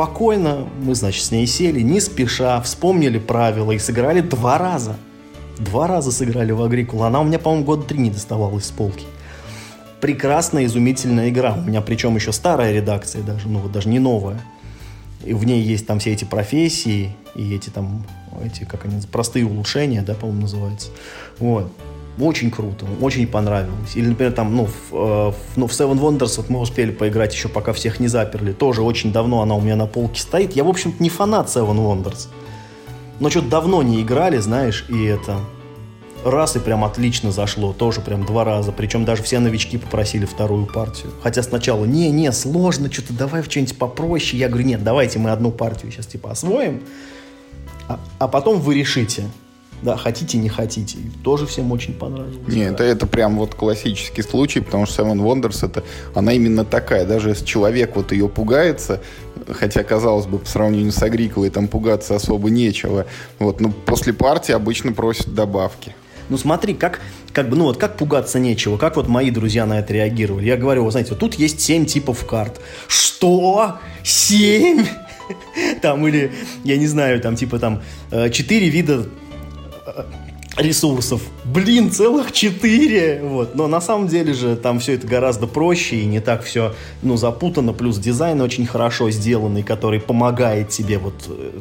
[0.00, 4.96] Спокойно мы, значит, с ней сели, не спеша, вспомнили правила и сыграли два раза.
[5.58, 7.02] Два раза сыграли в Агрикулу.
[7.02, 9.04] Она у меня, по-моему, года три не доставалась с полки.
[10.00, 11.52] Прекрасная, изумительная игра.
[11.52, 14.40] У меня причем еще старая редакция даже, ну вот даже не новая.
[15.22, 18.06] И в ней есть там все эти профессии и эти там,
[18.42, 20.88] эти, как они, простые улучшения, да, по-моему, называются.
[21.38, 21.70] Вот.
[22.18, 23.94] Очень круто, очень понравилось.
[23.94, 27.48] Или, например, там, ну, в, э, ну, в Seven Wonders вот мы успели поиграть еще,
[27.48, 28.52] пока всех не заперли.
[28.52, 30.54] Тоже очень давно она у меня на полке стоит.
[30.54, 32.28] Я, в общем-то, не фанат Seven Wonders.
[33.20, 35.38] Но что-то давно не играли, знаешь, и это...
[36.22, 38.72] Раз и прям отлично зашло, тоже прям два раза.
[38.72, 41.12] Причем даже все новички попросили вторую партию.
[41.22, 44.38] Хотя сначала, не-не, сложно, что-то давай в что-нибудь попроще.
[44.38, 46.82] Я говорю, нет, давайте мы одну партию сейчас типа освоим,
[47.88, 49.24] а, а потом вы решите.
[49.82, 50.98] Да, хотите, не хотите.
[51.24, 52.36] Тоже всем очень понравилось.
[52.48, 55.82] Нет, это, это прям вот классический случай, потому что Seven Wonders, это,
[56.14, 57.06] она именно такая.
[57.06, 59.00] Даже если человек вот ее пугается,
[59.48, 63.06] хотя, казалось бы, по сравнению с Агриколой там пугаться особо нечего,
[63.38, 65.94] вот, но после партии обычно просят добавки.
[66.28, 67.00] Ну смотри, как,
[67.32, 70.46] как бы, ну вот как пугаться нечего, как вот мои друзья на это реагировали.
[70.46, 72.60] Я говорю, вы знаете, вот тут есть семь типов карт.
[72.86, 73.78] Что?
[74.04, 74.86] Семь?
[75.82, 76.32] Там или,
[76.64, 79.06] я не знаю, там типа там э, четыре вида
[80.60, 81.22] ресурсов.
[81.44, 83.20] Блин, целых четыре!
[83.22, 83.54] Вот.
[83.54, 87.16] Но на самом деле же там все это гораздо проще и не так все ну,
[87.16, 87.72] запутано.
[87.72, 91.60] Плюс дизайн очень хорошо сделанный, который помогает тебе вот э,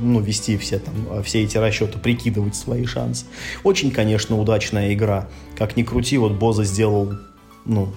[0.00, 3.26] ну, вести все, там, все эти расчеты, прикидывать свои шансы.
[3.62, 5.28] Очень, конечно, удачная игра.
[5.56, 7.14] Как ни крути, вот Боза сделал,
[7.64, 7.88] ну,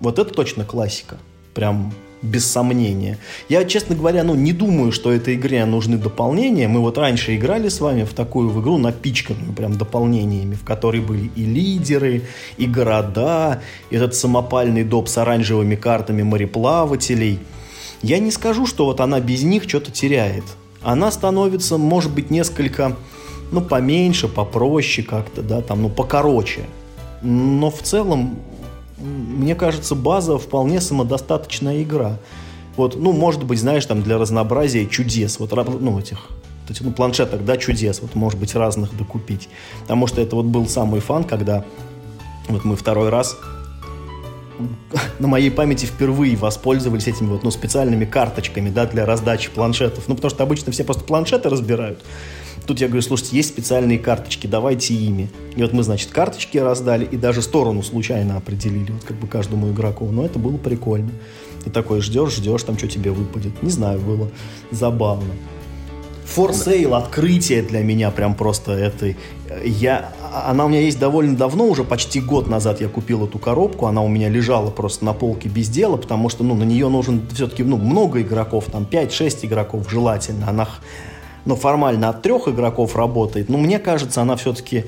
[0.00, 1.18] вот это точно классика.
[1.54, 3.18] Прям без сомнения.
[3.48, 6.68] Я, честно говоря, ну, не думаю, что этой игре нужны дополнения.
[6.68, 11.00] Мы вот раньше играли с вами в такую в игру напичканную прям дополнениями, в которой
[11.00, 12.22] были и лидеры,
[12.58, 17.38] и города, этот самопальный доп с оранжевыми картами мореплавателей.
[18.02, 20.44] Я не скажу, что вот она без них что-то теряет.
[20.82, 22.96] Она становится, может быть, несколько,
[23.52, 26.62] ну, поменьше, попроще как-то, да, там, ну, покороче.
[27.22, 28.38] Но в целом
[29.00, 32.18] мне кажется, база вполне самодостаточная игра.
[32.76, 36.28] Вот, ну, может быть, знаешь, там для разнообразия чудес, вот, ну, этих,
[36.68, 39.48] этих ну, планшеток, да, чудес, вот, может быть, разных докупить.
[39.82, 41.64] Потому что это вот был самый фан, когда
[42.48, 43.36] вот мы второй раз
[45.18, 50.04] на моей памяти впервые воспользовались этими вот, ну, специальными карточками, да, для раздачи планшетов.
[50.06, 52.02] Ну, потому что обычно все просто планшеты разбирают.
[52.66, 55.28] Тут я говорю, слушайте, есть специальные карточки, давайте ими.
[55.56, 59.70] И вот мы, значит, карточки раздали и даже сторону случайно определили, вот как бы каждому
[59.70, 60.06] игроку.
[60.10, 61.10] Но это было прикольно.
[61.64, 63.62] Ты такой ждешь, ждешь, там что тебе выпадет.
[63.62, 64.30] Не знаю, было
[64.70, 65.32] забавно.
[66.24, 69.16] For Sale открытие для меня прям просто этой.
[69.64, 70.12] Я,
[70.46, 74.00] она у меня есть довольно давно, уже почти год назад я купил эту коробку, она
[74.00, 77.64] у меня лежала просто на полке без дела, потому что ну, на нее нужен все-таки
[77.64, 80.48] ну, много игроков, там 5-6 игроков желательно.
[80.48, 80.68] Она
[81.44, 84.84] ну, формально от трех игроков работает, но мне кажется, она все-таки,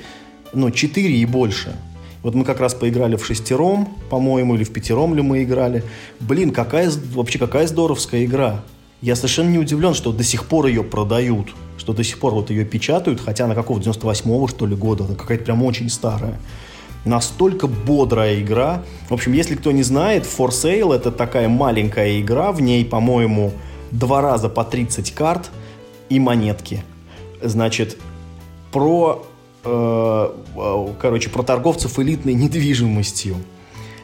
[0.52, 1.74] ну, четыре и больше.
[2.22, 5.82] Вот мы как раз поиграли в шестером, по-моему, или в пятером ли мы играли.
[6.20, 8.62] Блин, какая, вообще какая здоровская игра.
[9.00, 12.50] Я совершенно не удивлен, что до сих пор ее продают, что до сих пор вот
[12.50, 16.38] ее печатают, хотя на какого 98-го, что ли, года, она какая-то прям очень старая.
[17.04, 18.84] Настолько бодрая игра.
[19.08, 23.50] В общем, если кто не знает, For Sale это такая маленькая игра, в ней, по-моему,
[23.90, 25.50] два раза по 30 карт–
[26.08, 26.84] и монетки.
[27.42, 27.98] Значит,
[28.72, 29.24] про,
[29.64, 33.36] э, э, короче, про торговцев элитной недвижимостью.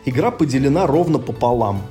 [0.05, 1.83] Игра поделена ровно пополам.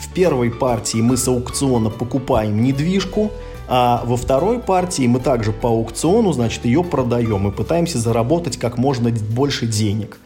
[0.00, 3.30] В первой партии мы с аукциона покупаем недвижку,
[3.68, 8.78] а во второй партии мы также по аукциону, значит, ее продаем и пытаемся заработать как
[8.78, 10.18] можно больше денег.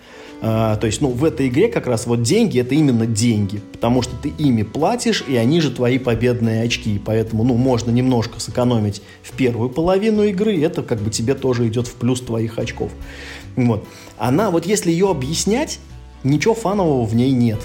[0.42, 4.00] А, то есть, ну, в этой игре как раз вот деньги– это именно деньги, потому
[4.00, 9.03] что ты ими платишь, и они же твои победные очки, поэтому, ну, можно немножко сэкономить
[9.22, 12.90] в первую половину игры, это как бы тебе тоже идет в плюс твоих очков.
[13.57, 13.87] Вот.
[14.16, 15.79] Она, вот если ее объяснять,
[16.24, 17.61] ничего фанового в ней нет.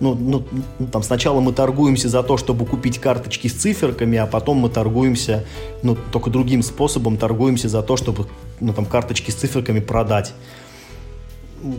[0.00, 0.42] Ну, ну,
[0.78, 4.70] ну, там сначала мы торгуемся за то, чтобы купить карточки с циферками, а потом мы
[4.70, 5.44] торгуемся,
[5.82, 8.26] ну, только другим способом торгуемся за то, чтобы,
[8.60, 10.32] ну, там, карточки с циферками продать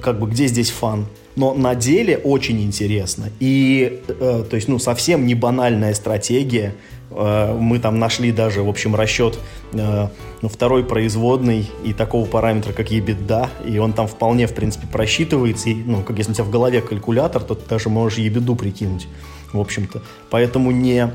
[0.01, 1.05] как бы где здесь фан?
[1.35, 3.29] Но на деле очень интересно.
[3.39, 6.75] И, э, то есть, ну, совсем не банальная стратегия.
[7.11, 9.37] Э, мы там нашли даже, в общем, расчет
[9.73, 10.07] э,
[10.41, 13.49] ну, второй производной и такого параметра, как ебеда.
[13.65, 15.69] И он там вполне, в принципе, просчитывается.
[15.69, 19.07] И, ну, как если у тебя в голове калькулятор, то ты даже можешь ебеду прикинуть,
[19.51, 20.01] в общем-то.
[20.29, 21.11] Поэтому не,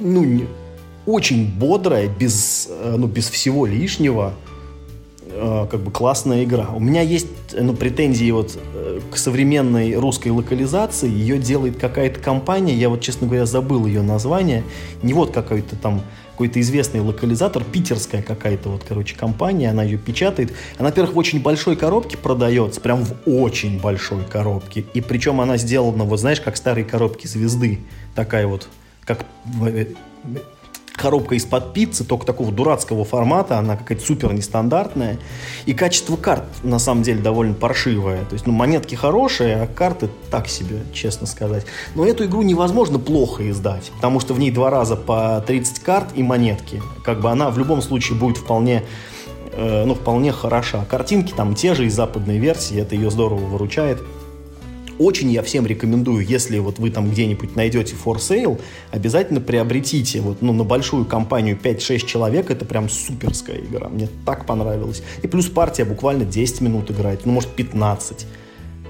[0.00, 0.46] ну, не,
[1.06, 4.34] очень бодрая, без, э, ну, без всего лишнего,
[5.32, 6.70] Э, как бы классная игра.
[6.74, 11.08] У меня есть ну, претензии вот э, к современной русской локализации.
[11.08, 14.64] Ее делает какая-то компания, я вот, честно говоря, забыл ее название.
[15.02, 20.52] Не вот какой-то там какой-то известный локализатор, питерская какая-то вот, короче, компания, она ее печатает.
[20.78, 24.86] Она, во-первых, в очень большой коробке продается, прям в очень большой коробке.
[24.94, 27.80] И причем она сделана, вот знаешь, как старые коробки звезды.
[28.14, 28.68] Такая вот,
[29.04, 29.26] как
[29.62, 29.86] э,
[31.00, 35.18] коробка из-под пиццы, только такого дурацкого формата, она какая-то супер нестандартная.
[35.64, 38.24] И качество карт, на самом деле, довольно паршивое.
[38.26, 41.64] То есть, ну, монетки хорошие, а карты так себе, честно сказать.
[41.94, 46.08] Но эту игру невозможно плохо издать, потому что в ней два раза по 30 карт
[46.14, 46.82] и монетки.
[47.02, 48.84] Как бы она в любом случае будет вполне
[49.52, 50.84] э, ну, вполне хороша.
[50.84, 54.02] Картинки там те же из западной версии, это ее здорово выручает.
[55.00, 58.60] Очень я всем рекомендую, если вот вы там где-нибудь найдете for sale,
[58.90, 60.20] обязательно приобретите.
[60.20, 63.88] Вот, ну, на большую компанию 5-6 человек, это прям суперская игра.
[63.88, 65.02] Мне так понравилось.
[65.22, 68.26] И плюс партия буквально 10 минут играет, ну, может, 15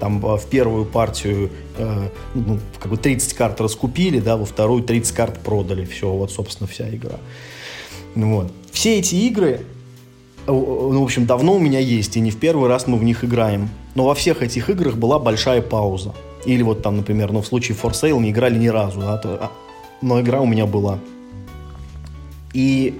[0.01, 4.83] там э, в первую партию э, ну, как бы 30 карт раскупили, да, во вторую
[4.83, 5.85] 30 карт продали.
[5.85, 7.19] Все, вот, собственно, вся игра.
[8.15, 8.51] Вот.
[8.73, 9.61] Все эти игры,
[10.47, 13.23] ну, в общем, давно у меня есть, и не в первый раз мы в них
[13.23, 13.69] играем.
[13.95, 16.13] Но во всех этих играх была большая пауза.
[16.45, 19.37] Или вот там, например, ну, в случае For Sale не играли ни разу, да, то,
[19.39, 19.51] а,
[20.01, 20.99] но игра у меня была.
[22.53, 22.99] И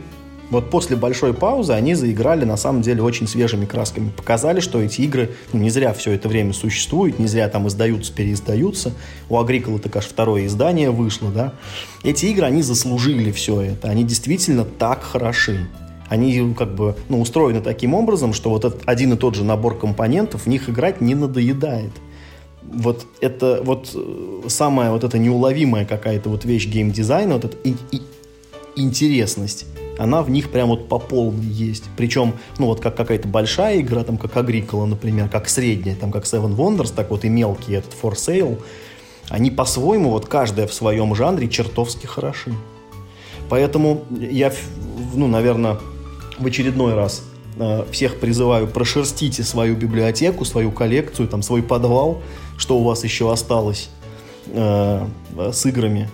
[0.52, 4.10] Вот после большой паузы они заиграли на самом деле очень свежими красками.
[4.10, 8.12] Показали, что эти игры ну, не зря все это время существуют, не зря там издаются,
[8.12, 8.92] переиздаются.
[9.30, 11.54] У Агрикола так аж второе издание вышло, да.
[12.04, 13.88] Эти игры, они заслужили все это.
[13.88, 15.70] Они действительно так хороши.
[16.12, 19.80] Они как бы ну, устроены таким образом, что вот этот один и тот же набор
[19.80, 21.94] компонентов в них играть не надоедает
[22.64, 27.76] вот это вот э, самая вот эта неуловимая какая-то вот вещь геймдизайна, вот эта и,
[27.94, 28.02] и,
[28.76, 29.66] интересность,
[29.98, 31.86] она в них прям вот по полной есть.
[31.96, 36.26] Причем, ну вот как какая-то большая игра, там как Agricola, например, как средняя, там как
[36.26, 38.62] Seven Wonders, так вот и мелкий этот For Sale,
[39.30, 42.54] они по-своему, вот каждая в своем жанре чертовски хороши.
[43.48, 44.52] Поэтому я,
[45.14, 45.78] ну, наверное,
[46.42, 47.24] в очередной раз
[47.58, 52.22] э, всех призываю, прошерстите свою библиотеку, свою коллекцию, там, свой подвал,
[52.58, 53.90] что у вас еще осталось
[54.48, 55.06] э,
[55.52, 56.10] с играми.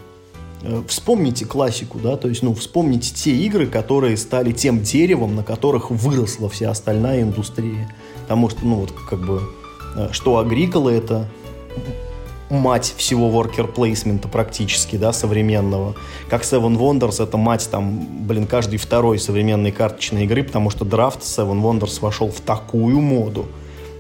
[0.64, 5.44] Э, вспомните классику, да, то есть, ну, вспомните те игры, которые стали тем деревом, на
[5.44, 7.94] которых выросла вся остальная индустрия.
[8.24, 9.42] Потому что, ну, вот, как бы,
[9.96, 11.28] э, что Agricola это
[12.50, 15.96] мать всего worker placement практически, да, современного.
[16.30, 21.22] Как Seven Wonders это мать там, блин, каждой второй современной карточной игры, потому что драфт
[21.22, 23.48] Seven Wonders вошел в такую моду.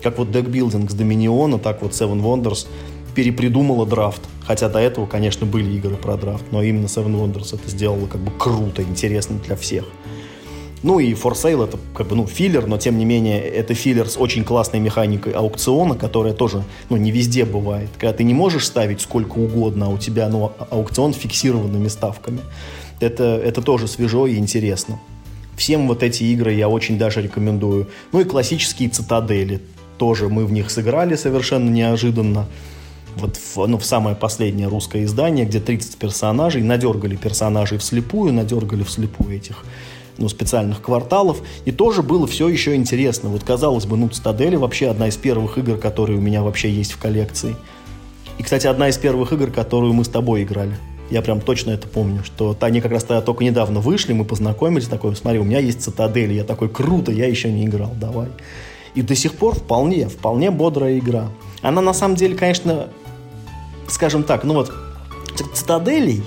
[0.02, 2.68] Как вот декбилдинг с Доминиона, так вот Seven Wonders
[3.16, 4.22] перепридумала драфт.
[4.46, 8.22] Хотя до этого, конечно, были игры про драфт, но именно Seven Wonders это сделало как
[8.22, 9.86] бы круто, интересно для всех.
[10.88, 14.08] Ну и For Sale это как бы, ну, филлер, но тем не менее это филлер
[14.08, 17.90] с очень классной механикой аукциона, которая тоже, ну, не везде бывает.
[18.00, 21.90] Когда ты не можешь ставить сколько угодно, а у тебя, ну, а, аукцион с фиксированными
[21.90, 22.40] ставками.
[23.02, 24.98] Это, это тоже свежо и интересно.
[25.58, 27.90] Всем вот эти игры я очень даже рекомендую.
[28.14, 29.60] Ну и классические цитадели
[29.98, 32.46] тоже мы в них сыграли совершенно неожиданно.
[33.18, 38.84] Вот в, ну, в самое последнее русское издание, где 30 персонажей, надергали персонажей вслепую, надергали
[38.84, 39.66] вслепую этих
[40.18, 43.30] ну, специальных кварталов, и тоже было все еще интересно.
[43.30, 46.94] Вот, казалось бы, ну, Цитадели вообще одна из первых игр, которые у меня вообще есть
[46.94, 47.56] в коллекции.
[48.38, 50.78] И, кстати, одна из первых игр, которую мы с тобой играли.
[51.10, 54.88] Я прям точно это помню, что они как раз тогда только недавно вышли, мы познакомились,
[54.88, 58.28] такой, смотри, у меня есть Цитадель, я такой, круто, я еще не играл, давай.
[58.94, 61.30] И до сих пор вполне, вполне бодрая игра.
[61.62, 62.88] Она на самом деле, конечно,
[63.88, 64.72] скажем так, ну вот,
[65.54, 66.24] цитаделей,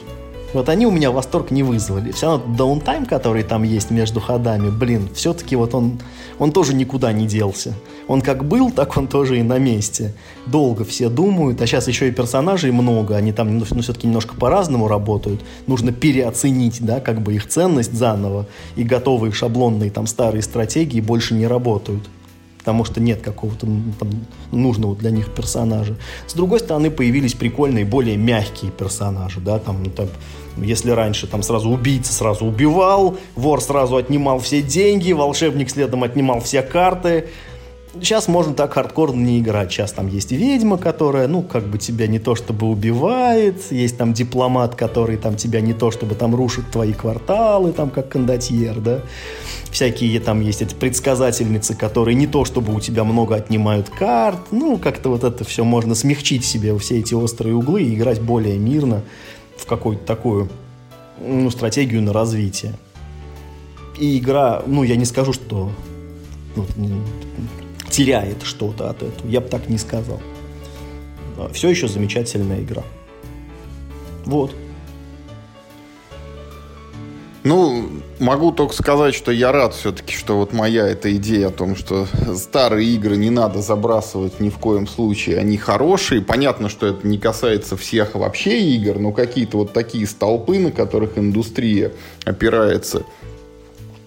[0.52, 2.12] вот они у меня восторг не вызвали.
[2.12, 6.00] Все равно даунтайм, который там есть между ходами, блин, все-таки вот он,
[6.38, 7.74] он тоже никуда не делся.
[8.08, 10.12] Он как был, так он тоже и на месте.
[10.46, 14.34] Долго все думают, а сейчас еще и персонажей много, они там ну, ну все-таки немножко
[14.34, 15.42] по-разному работают.
[15.66, 18.46] Нужно переоценить, да, как бы их ценность заново,
[18.76, 22.08] и готовые шаблонные там старые стратегии больше не работают
[22.60, 23.66] потому что нет какого-то
[23.98, 24.10] там,
[24.52, 25.96] нужного для них персонажа.
[26.26, 30.08] С другой стороны, появились прикольные, более мягкие персонажи, да, там, ну, там,
[30.56, 36.40] если раньше там сразу убийца сразу убивал, вор сразу отнимал все деньги, волшебник следом отнимал
[36.40, 37.28] все карты,
[37.94, 39.72] Сейчас можно так хардкорно не играть.
[39.72, 43.72] Сейчас там есть ведьма, которая, ну, как бы тебя не то чтобы убивает.
[43.72, 48.08] Есть там дипломат, который там тебя не то чтобы там рушит твои кварталы, там как
[48.08, 49.00] кондотьер, да.
[49.72, 54.38] Всякие там есть эти предсказательницы, которые не то чтобы у тебя много отнимают карт.
[54.52, 58.56] Ну, как-то вот это все можно смягчить себе, все эти острые углы и играть более
[58.56, 59.02] мирно
[59.60, 60.48] в какую-то такую
[61.20, 62.72] ну, стратегию на развитие.
[63.98, 65.70] И игра, ну, я не скажу, что
[66.56, 66.66] ну,
[67.90, 69.28] теряет что-то от этого.
[69.28, 70.20] Я бы так не сказал.
[71.52, 72.82] Все еще замечательная игра.
[74.24, 74.54] Вот.
[77.42, 77.88] Ну,
[78.18, 82.06] могу только сказать, что я рад все-таки, что вот моя эта идея о том, что
[82.36, 86.20] старые игры не надо забрасывать ни в коем случае, они хорошие.
[86.20, 91.16] Понятно, что это не касается всех вообще игр, но какие-то вот такие столпы, на которых
[91.16, 91.92] индустрия
[92.24, 93.04] опирается,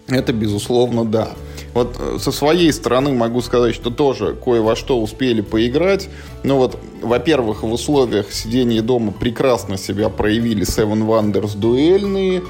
[0.07, 1.29] это безусловно да.
[1.73, 6.07] Вот э, со своей стороны могу сказать, что тоже кое во что успели поиграть.
[6.43, 12.43] Ну вот, во-первых, в условиях сидения дома прекрасно себя проявили Seven Wonders дуэльные,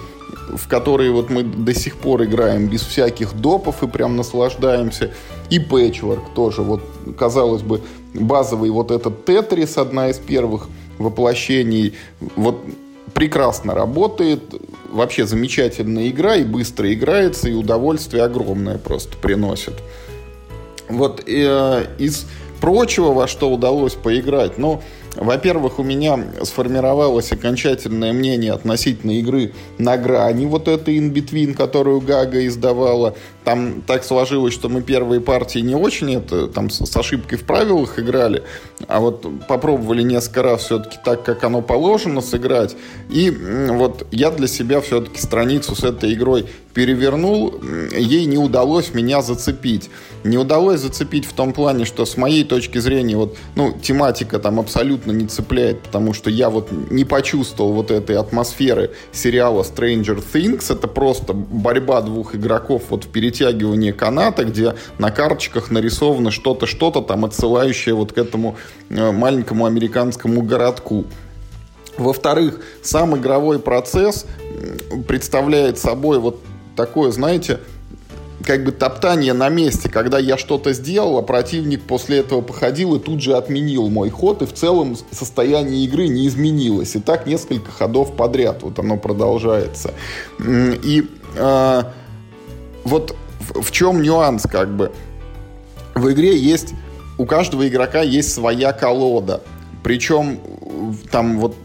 [0.55, 5.11] в которые вот мы до сих пор играем без всяких допов и прям наслаждаемся.
[5.49, 6.81] И Patchwork тоже, вот,
[7.17, 7.81] казалось бы,
[8.13, 10.67] базовый вот этот Тетрис, одна из первых
[10.97, 11.93] воплощений.
[12.35, 12.61] Вот
[13.13, 14.41] прекрасно работает,
[14.91, 19.73] вообще замечательная игра, и быстро играется, и удовольствие огромное просто приносит.
[20.89, 22.25] Вот э, из
[22.61, 24.81] прочего, во что удалось поиграть, ну,
[25.15, 32.01] во-первых, у меня сформировалось окончательное мнение относительно игры на грани, вот этой in between, которую
[32.01, 33.15] Гага издавала.
[33.43, 37.99] Там так сложилось, что мы первые партии не очень это, там с ошибкой в правилах
[37.99, 38.43] играли,
[38.87, 42.75] а вот попробовали несколько раз все-таки так, как оно положено сыграть.
[43.09, 47.53] И вот я для себя все-таки страницу с этой игрой перевернул,
[47.95, 49.89] ей не удалось меня зацепить.
[50.23, 54.59] Не удалось зацепить в том плане, что с моей точки зрения вот, ну, тематика там
[54.59, 60.73] абсолютно не цепляет, потому что я вот не почувствовал вот этой атмосферы сериала Stranger Things.
[60.73, 67.01] Это просто борьба двух игроков вот в перетягивании каната, где на карточках нарисовано что-то, что-то
[67.01, 68.57] там отсылающее вот к этому
[68.89, 71.05] э, маленькому американскому городку.
[71.97, 74.25] Во-вторых, сам игровой процесс
[75.07, 76.39] представляет собой вот
[76.75, 77.59] такое, знаете,
[78.43, 82.99] как бы топтание на месте, когда я что-то сделал, а противник после этого походил и
[82.99, 86.95] тут же отменил мой ход, и в целом состояние игры не изменилось.
[86.95, 89.93] И так несколько ходов подряд вот оно продолжается.
[90.39, 91.83] И э,
[92.83, 93.15] вот
[93.49, 94.91] в, чем нюанс, как бы.
[95.95, 96.73] В игре есть,
[97.17, 99.41] у каждого игрока есть своя колода.
[99.83, 100.39] Причем
[101.11, 101.55] там вот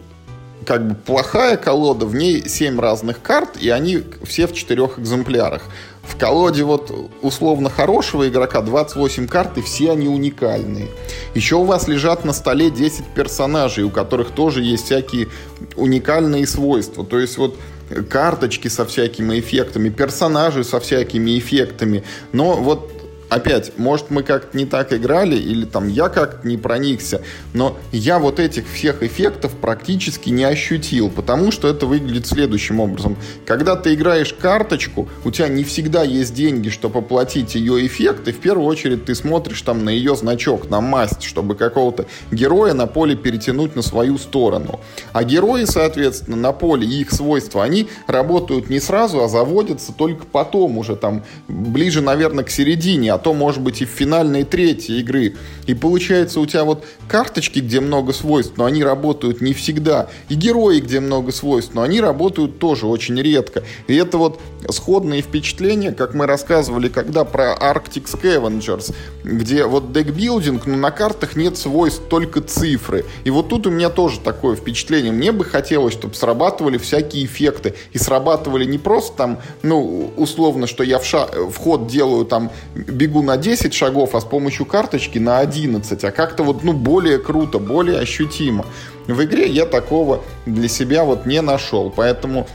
[0.67, 5.63] как бы плохая колода, в ней 7 разных карт, и они все в четырех экземплярах.
[6.03, 10.89] В колоде вот условно хорошего игрока 28 карт, и все они уникальные.
[11.35, 15.29] Еще у вас лежат на столе 10 персонажей, у которых тоже есть всякие
[15.77, 17.05] уникальные свойства.
[17.05, 17.57] То есть вот
[18.09, 22.05] карточки со всякими эффектами, персонажи со всякими эффектами.
[22.33, 22.98] Но вот
[23.29, 27.23] опять, может, мы как-то не так играли, или там я как-то не проникся,
[27.53, 33.17] но я вот этих всех эффектов практически не ощутил, потому что это выглядит следующим образом.
[33.47, 38.33] Когда ты играешь карточку, у тебя не всегда есть деньги, чтобы оплатить ее эффект, и
[38.33, 42.87] в первую очередь ты смотришь там на ее значок, на масть, чтобы какого-то героя на
[42.87, 44.81] поле перетянуть на свою сторону.
[45.13, 50.25] А герои, соответственно, на поле и их свойства, они работают не сразу, а заводятся только
[50.27, 55.37] потом, уже там ближе, наверное, к середине, то, может быть, и в финальной третьей игры.
[55.67, 60.09] И получается у тебя вот карточки, где много свойств, но они работают не всегда.
[60.29, 63.65] И герои, где много свойств, но они работают тоже очень редко.
[63.87, 64.41] И это вот
[64.71, 68.95] сходные впечатления, как мы рассказывали, когда про Arctic Scavengers,
[69.25, 73.05] где вот декбилдинг, но на картах нет свойств, только цифры.
[73.25, 75.13] И вот тут у меня тоже такое впечатление.
[75.13, 77.75] Мне бы хотелось, чтобы срабатывали всякие эффекты.
[77.93, 82.51] И срабатывали не просто там, ну, условно, что я в, ша- в ход делаю там,
[82.75, 87.19] бегу на 10 шагов, а с помощью карточки на 11, а как-то вот, ну, более
[87.19, 88.65] круто, более ощутимо.
[89.07, 92.47] В игре я такого для себя вот не нашел, поэтому,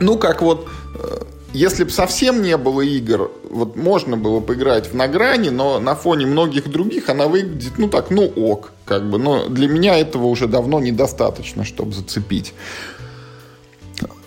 [0.00, 0.66] ну, как вот,
[0.98, 1.22] э,
[1.52, 5.94] если бы совсем не было игр, вот можно было поиграть в на грани, но на
[5.94, 10.26] фоне многих других она выглядит, ну так, ну ок, как бы, но для меня этого
[10.26, 12.52] уже давно недостаточно, чтобы зацепить.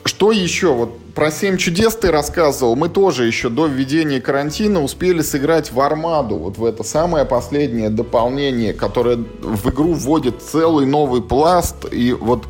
[0.10, 0.74] Что еще?
[0.74, 2.76] Вот про «Семь чудес» ты рассказывал.
[2.76, 6.36] Мы тоже еще до введения карантина успели сыграть в «Армаду».
[6.38, 11.86] Вот в это самое последнее дополнение, которое в игру вводит целый новый пласт.
[11.92, 12.46] И вот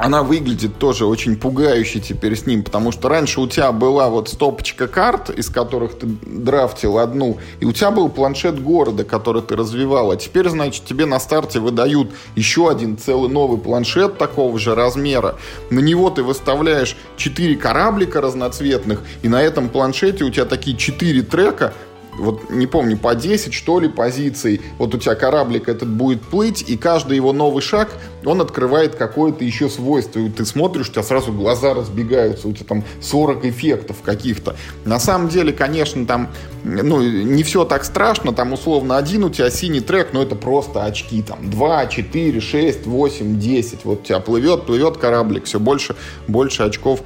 [0.00, 4.30] она выглядит тоже очень пугающе теперь с ним, потому что раньше у тебя была вот
[4.30, 9.56] стопочка карт, из которых ты драфтил одну, и у тебя был планшет города, который ты
[9.56, 14.74] развивал, а теперь, значит, тебе на старте выдают еще один целый новый планшет такого же
[14.74, 15.36] размера.
[15.68, 21.20] На него ты выставляешь 4 кораблика разноцветных, и на этом планшете у тебя такие 4
[21.22, 21.74] трека,
[22.20, 24.60] вот не помню, по 10, что ли, позиций.
[24.78, 27.90] Вот у тебя кораблик этот будет плыть, и каждый его новый шаг,
[28.24, 30.20] он открывает какое-то еще свойство.
[30.20, 34.56] И ты смотришь, у тебя сразу глаза разбегаются, у тебя там 40 эффектов каких-то.
[34.84, 36.30] На самом деле, конечно, там
[36.64, 40.84] ну, не все так страшно, там условно один у тебя синий трек, но это просто
[40.84, 45.96] очки, там 2, 4, 6, 8, 10, вот у тебя плывет, плывет кораблик, все больше,
[46.28, 47.02] больше очков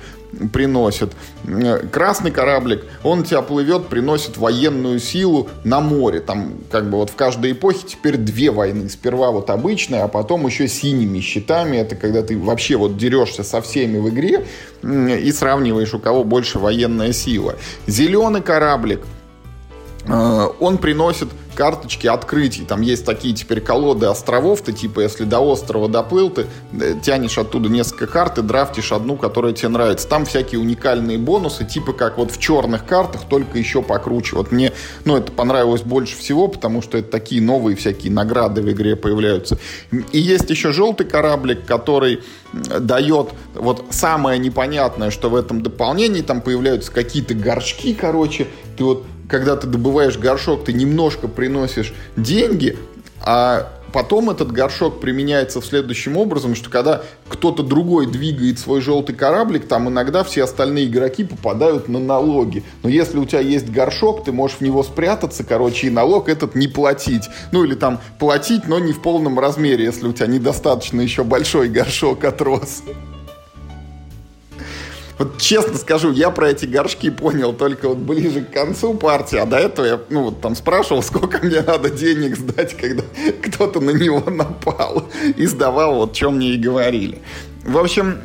[0.53, 1.12] приносит.
[1.91, 6.20] Красный кораблик, он тебя плывет, приносит военную силу на море.
[6.20, 8.89] Там как бы вот в каждой эпохе теперь две войны.
[8.89, 11.76] Сперва вот обычная, а потом еще синими щитами.
[11.76, 14.47] Это когда ты вообще вот дерешься со всеми в игре
[14.82, 17.57] и сравниваешь, у кого больше военная сила.
[17.87, 19.24] Зеленый кораблик, Э,
[20.07, 22.65] он приносит карточки открытий.
[22.65, 24.61] Там есть такие теперь колоды островов.
[24.63, 29.17] Ты типа, если до острова доплыл, ты э, тянешь оттуда несколько карт и драфтишь одну,
[29.17, 30.09] которая тебе нравится.
[30.09, 34.37] Там всякие уникальные бонусы, типа как вот в черных картах, только еще покруче.
[34.37, 34.73] Вот мне,
[35.05, 39.59] ну, это понравилось больше всего, потому что это такие новые всякие награды в игре появляются.
[40.13, 42.21] И есть еще желтый кораблик, который
[42.53, 48.47] дает вот самое непонятное, что в этом дополнении там появляются какие-то горшки, короче,
[48.77, 52.77] ты вот когда ты добываешь горшок, ты немножко приносишь деньги,
[53.20, 59.14] а потом этот горшок применяется в следующем образом, что когда кто-то другой двигает свой желтый
[59.14, 62.64] кораблик, там иногда все остальные игроки попадают на налоги.
[62.83, 66.57] Но если у тебя есть горшок, ты можешь в него спрятаться, короче, и налог этот
[66.57, 67.31] не платить.
[67.53, 71.68] Ну или там платить, но не в полном размере, если у тебя недостаточно еще большой
[71.68, 72.83] горшок отрос.
[75.19, 79.47] Вот честно скажу, я про эти горшки понял только вот ближе к концу партии, а
[79.47, 83.05] до этого я, ну, вот там спрашивал, сколько мне надо денег сдать, когда
[83.43, 87.23] кто-то на него напал, и сдавал, вот, чем мне и говорили.
[87.65, 88.19] В общем,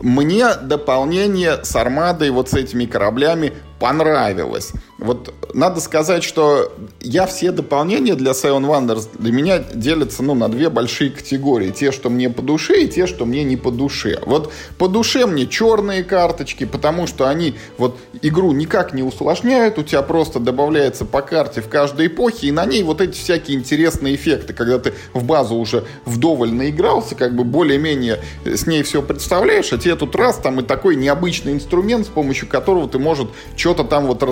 [0.00, 4.72] мне дополнение с армадой, вот с этими кораблями, понравилось.
[4.98, 10.48] Вот надо сказать, что я все дополнения для Seven Wonders для меня делятся ну, на
[10.48, 11.70] две большие категории.
[11.70, 14.20] Те, что мне по душе, и те, что мне не по душе.
[14.24, 19.78] Вот по душе мне черные карточки, потому что они вот игру никак не усложняют.
[19.78, 23.58] У тебя просто добавляется по карте в каждой эпохе, и на ней вот эти всякие
[23.58, 24.52] интересные эффекты.
[24.52, 29.78] Когда ты в базу уже вдоволь наигрался, как бы более-менее с ней все представляешь, а
[29.78, 34.06] тебе тут раз там и такой необычный инструмент, с помощью которого ты, может, что-то там
[34.06, 34.22] вот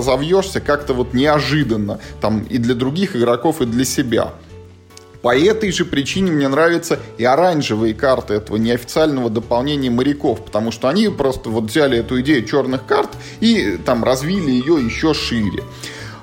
[0.53, 4.33] разовьешься как-то вот неожиданно, там и для других игроков, и для себя.
[5.21, 10.89] По этой же причине мне нравятся и оранжевые карты этого неофициального дополнения моряков, потому что
[10.89, 15.63] они просто вот взяли эту идею черных карт и там развили ее еще шире.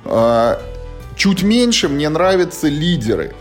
[0.04, 0.60] А,
[1.16, 3.32] чуть меньше мне нравятся лидеры.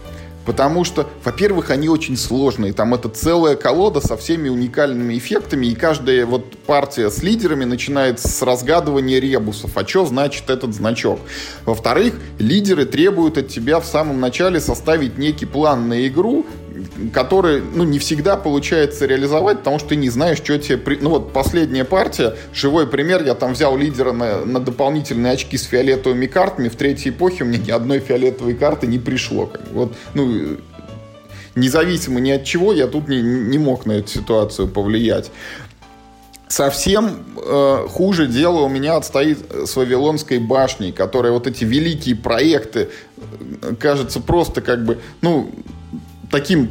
[0.46, 2.74] Потому что, во-первых, они очень сложные.
[2.74, 5.68] Там это целая колода со всеми уникальными эффектами.
[5.68, 9.78] И каждая вот партия с лидерами начинается с разгадывания ребусов.
[9.78, 11.20] А что значит этот значок?
[11.66, 16.46] Во-вторых, лидеры требуют от тебя в самом начале составить некий план на игру,
[17.14, 20.78] который, ну, не всегда получается реализовать, потому что ты не знаешь, что тебе...
[20.78, 20.98] При...
[20.98, 25.64] Ну, вот последняя партия, живой пример, я там взял лидера на, на дополнительные очки с
[25.64, 29.52] фиолетовыми картами, в третьей эпохе мне ни одной фиолетовой карты не пришло.
[29.72, 30.58] Вот, ну,
[31.56, 35.32] независимо ни от чего, я тут не, не мог на эту ситуацию повлиять.
[36.48, 42.90] Совсем э, хуже дело у меня отстоит с Вавилонской башней, которая вот эти великие проекты,
[43.62, 45.52] э, кажется, просто как бы, ну,
[46.30, 46.70] таким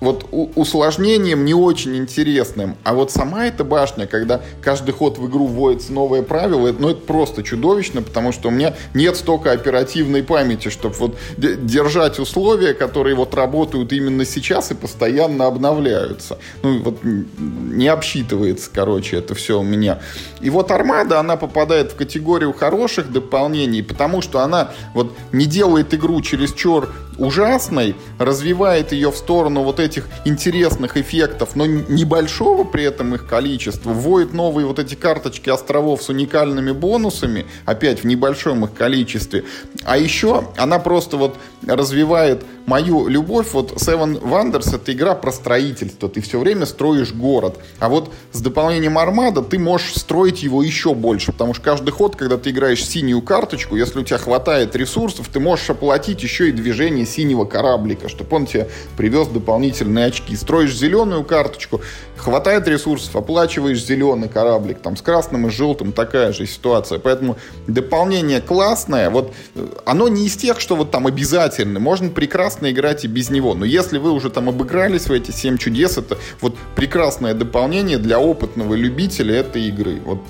[0.00, 2.76] вот усложнением не очень интересным.
[2.84, 7.00] А вот сама эта башня, когда каждый ход в игру вводится новое правило, ну это
[7.00, 13.16] просто чудовищно, потому что у меня нет столько оперативной памяти, чтобы вот держать условия, которые
[13.16, 16.38] вот работают именно сейчас и постоянно обновляются.
[16.62, 19.98] Ну вот не обсчитывается, короче, это все у меня.
[20.40, 25.92] И вот Армада, она попадает в категорию хороших дополнений, потому что она вот не делает
[25.92, 26.88] игру чересчур
[27.18, 33.90] ужасной, развивает ее в сторону вот этих интересных эффектов, но небольшого при этом их количества,
[33.90, 39.44] вводит новые вот эти карточки островов с уникальными бонусами, опять в небольшом их количестве.
[39.84, 43.48] А еще она просто вот развивает мою любовь.
[43.54, 46.08] Вот Seven Wonders это игра про строительство.
[46.08, 47.58] Ты все время строишь город.
[47.78, 51.32] А вот с дополнением Армада ты можешь строить его еще больше.
[51.32, 55.40] Потому что каждый ход, когда ты играешь синюю карточку, если у тебя хватает ресурсов, ты
[55.40, 60.36] можешь оплатить еще и движение синего кораблика, чтобы он тебе привез дополнительные очки.
[60.36, 61.80] Строишь зеленую карточку,
[62.16, 64.80] хватает ресурсов, оплачиваешь зеленый кораблик.
[64.80, 66.98] Там с красным и желтым такая же ситуация.
[66.98, 69.08] Поэтому дополнение классное.
[69.08, 71.80] Вот э, оно не из тех, что вот там обязательно.
[71.80, 73.54] Можно прекрасно играть и без него.
[73.54, 78.18] Но если вы уже там обыгрались в эти 7 чудес, это вот прекрасное дополнение для
[78.18, 80.00] опытного любителя этой игры.
[80.04, 80.20] Вот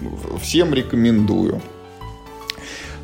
[0.43, 1.61] всем рекомендую.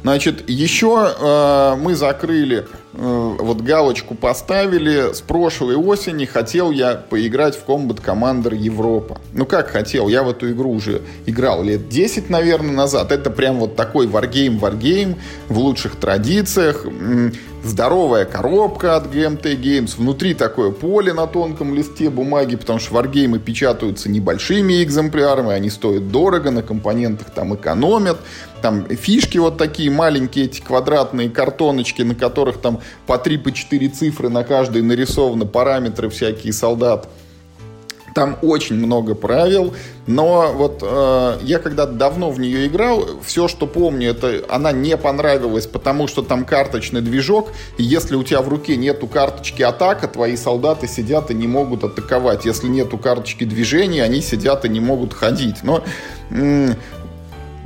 [0.04, 5.14] Значит, еще э, мы закрыли, э, вот галочку поставили.
[5.14, 9.18] С прошлой осени хотел я поиграть в Combat Commander Europe.
[9.32, 10.08] Ну как хотел?
[10.08, 13.12] Я в эту игру уже играл лет 10, наверное, назад.
[13.12, 15.16] Это прям вот такой варгейм-варгейм
[15.48, 16.84] в лучших традициях
[17.64, 23.38] здоровая коробка от GMT Games, внутри такое поле на тонком листе бумаги, потому что варгеймы
[23.38, 28.18] печатаются небольшими экземплярами, они стоят дорого, на компонентах там экономят,
[28.60, 33.88] там фишки вот такие маленькие, эти квадратные картоночки, на которых там по 3 по 4
[33.88, 37.08] цифры на каждой нарисованы параметры всякие солдат.
[38.14, 39.74] Там очень много правил,
[40.06, 44.96] но вот э, я когда давно в нее играл, все, что помню, это она не
[44.96, 50.06] понравилась, потому что там карточный движок, и если у тебя в руке нету карточки атака,
[50.06, 52.44] твои солдаты сидят и не могут атаковать.
[52.44, 55.64] Если нету карточки движения, они сидят и не могут ходить.
[55.64, 55.82] Но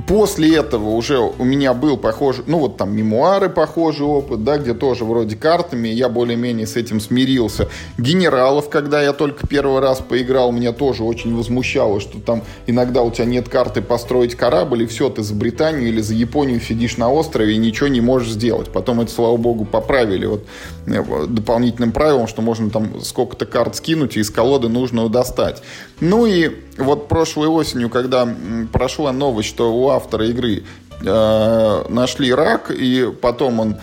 [0.09, 4.73] После этого уже у меня был похожий, ну вот там мемуары похожий опыт, да, где
[4.73, 7.69] тоже вроде картами, я более-менее с этим смирился.
[7.99, 13.11] Генералов, когда я только первый раз поиграл, меня тоже очень возмущало, что там иногда у
[13.11, 17.11] тебя нет карты построить корабль, и все, ты за Британию или за Японию сидишь на
[17.11, 18.69] острове и ничего не можешь сделать.
[18.69, 20.43] Потом это, слава богу, поправили вот
[20.87, 25.61] э, дополнительным правилом, что можно там сколько-то карт скинуть и из колоды нужно достать.
[26.01, 28.27] Ну и вот прошлой осенью, когда
[28.71, 30.63] прошла новость, что у автора игры
[31.01, 33.75] э, нашли рак, и потом он,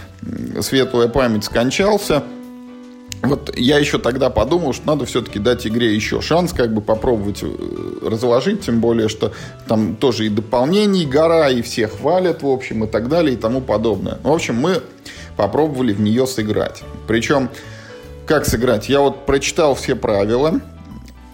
[0.61, 2.23] светлая память, скончался.
[3.23, 7.43] Вот я еще тогда подумал, что надо все-таки дать игре еще шанс, как бы попробовать
[7.43, 7.49] э,
[8.03, 9.33] разложить, тем более, что
[9.67, 13.61] там тоже и дополнений гора, и все хвалят, в общем, и так далее, и тому
[13.61, 14.19] подобное.
[14.23, 14.81] В общем, мы
[15.37, 16.83] попробовали в нее сыграть.
[17.07, 17.51] Причем,
[18.27, 18.89] как сыграть?
[18.89, 20.61] Я вот прочитал все правила,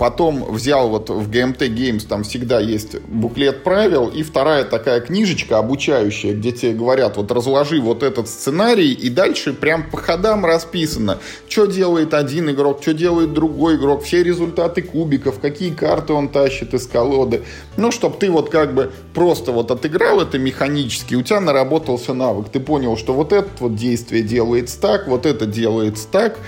[0.02, 5.58] Потом взял вот в GMT Games, там всегда есть буклет правил, и вторая такая книжечка
[5.58, 11.18] обучающая, где тебе говорят, вот разложи вот этот сценарий, и дальше прям по ходам расписано,
[11.48, 16.74] что делает один игрок, что делает другой игрок, все результаты кубиков, какие карты он тащит
[16.74, 17.44] из колоды.
[17.76, 22.48] Ну, чтобы ты вот как бы просто вот отыграл это механически, у тебя наработался навык,
[22.48, 26.40] ты понял, что вот это вот действие делается так, вот это делается так,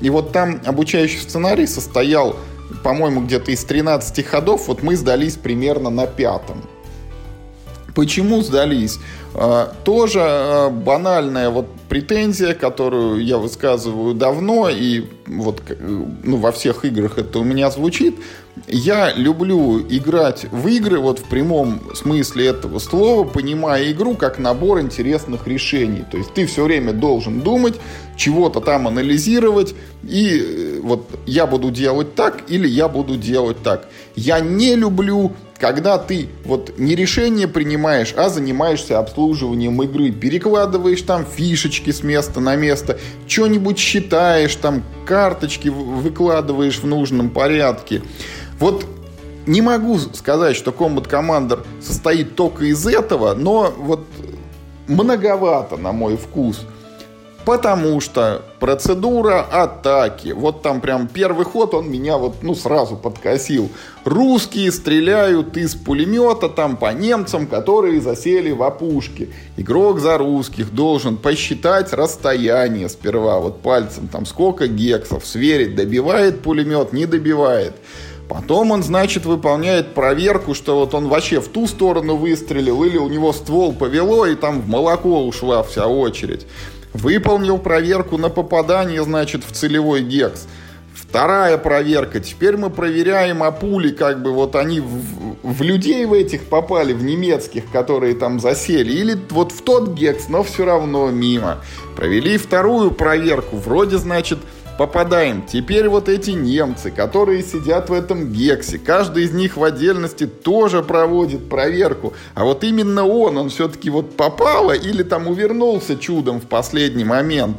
[0.00, 2.36] и вот там обучающий сценарий состоял
[2.82, 6.62] по-моему, где-то из 13 ходов, вот мы сдались примерно на пятом.
[7.94, 8.98] Почему сдались?
[9.34, 16.86] А, тоже а, банальная вот претензия, которую я высказываю давно, и вот ну, во всех
[16.86, 18.14] играх это у меня звучит.
[18.66, 24.80] Я люблю играть в игры вот в прямом смысле этого слова, понимая игру как набор
[24.80, 26.02] интересных решений.
[26.10, 27.74] То есть ты все время должен думать,
[28.16, 33.86] чего-то там анализировать, и э, вот я буду делать так или я буду делать так.
[34.16, 35.32] Я не люблю
[35.62, 42.40] когда ты вот не решение принимаешь, а занимаешься обслуживанием игры, перекладываешь там фишечки с места
[42.40, 42.98] на место,
[43.28, 48.02] что-нибудь считаешь, там карточки выкладываешь в нужном порядке.
[48.58, 48.84] Вот
[49.46, 54.04] не могу сказать, что Combat Commander состоит только из этого, но вот
[54.88, 56.66] многовато, на мой вкус.
[57.44, 63.68] Потому что процедура атаки, вот там прям первый ход, он меня вот, ну, сразу подкосил.
[64.04, 69.28] Русские стреляют из пулемета там по немцам, которые засели в опушке.
[69.56, 76.92] Игрок за русских должен посчитать расстояние сперва, вот пальцем, там сколько гексов, сверить, добивает пулемет,
[76.92, 77.74] не добивает.
[78.28, 83.08] Потом он, значит, выполняет проверку, что вот он вообще в ту сторону выстрелил, или у
[83.08, 86.46] него ствол повело, и там в молоко ушла вся очередь.
[86.94, 90.46] Выполнил проверку на попадание, значит, в целевой гекс.
[90.94, 92.20] Вторая проверка.
[92.20, 96.92] Теперь мы проверяем, а пули, как бы вот они в, в людей в этих попали,
[96.92, 98.92] в немецких, которые там засели.
[98.92, 101.58] Или вот в тот гекс, но все равно мимо.
[101.96, 103.56] Провели вторую проверку.
[103.56, 104.38] Вроде, значит,
[104.78, 105.42] попадаем.
[105.42, 110.82] Теперь вот эти немцы, которые сидят в этом гексе, каждый из них в отдельности тоже
[110.82, 112.14] проводит проверку.
[112.34, 117.58] А вот именно он, он все-таки вот попало или там увернулся чудом в последний момент.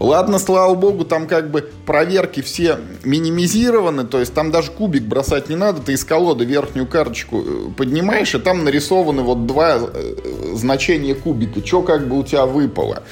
[0.00, 5.48] Ладно, слава богу, там как бы проверки все минимизированы, то есть там даже кубик бросать
[5.48, 10.14] не надо, ты из колоды верхнюю карточку э, поднимаешь, и там нарисованы вот два э,
[10.54, 13.04] значения кубика, что как бы у тебя выпало.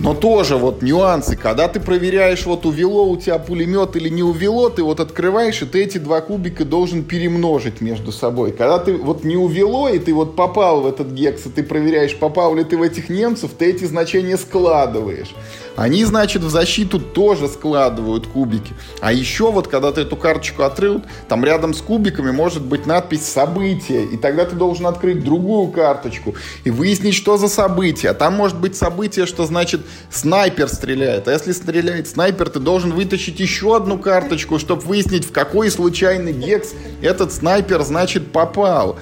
[0.00, 4.68] Но тоже вот нюансы, когда ты проверяешь, вот увело у тебя пулемет или не увело,
[4.68, 8.50] ты вот открываешь, и ты эти два кубика должен перемножить между собой.
[8.50, 12.16] Когда ты вот не увело, и ты вот попал в этот гекс, и ты проверяешь,
[12.16, 15.32] попал ли ты в этих немцев, ты эти значения складываешь.
[15.76, 18.74] Они, значит, в защиту тоже складывают кубики.
[19.00, 23.26] А еще вот, когда ты эту карточку отрыл, там рядом с кубиками может быть надпись
[23.26, 28.10] «Событие», и тогда ты должен открыть другую карточку и выяснить, что за событие.
[28.12, 29.80] А там может быть событие, что значит
[30.10, 31.28] снайпер стреляет.
[31.28, 36.32] А если стреляет снайпер, ты должен вытащить еще одну карточку, чтобы выяснить, в какой случайный
[36.32, 38.98] гекс этот снайпер, значит, попал.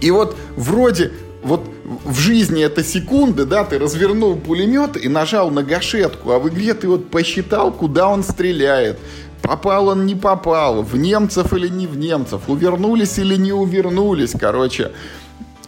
[0.00, 1.12] И вот вроде
[1.42, 1.62] вот
[2.04, 6.74] в жизни это секунды, да, ты развернул пулемет и нажал на гашетку, а в игре
[6.74, 8.98] ты вот посчитал, куда он стреляет.
[9.42, 14.90] Попал он, не попал, в немцев или не в немцев, увернулись или не увернулись, короче.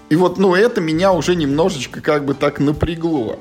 [0.08, 3.38] И вот, ну, это меня уже немножечко как бы так напрягло.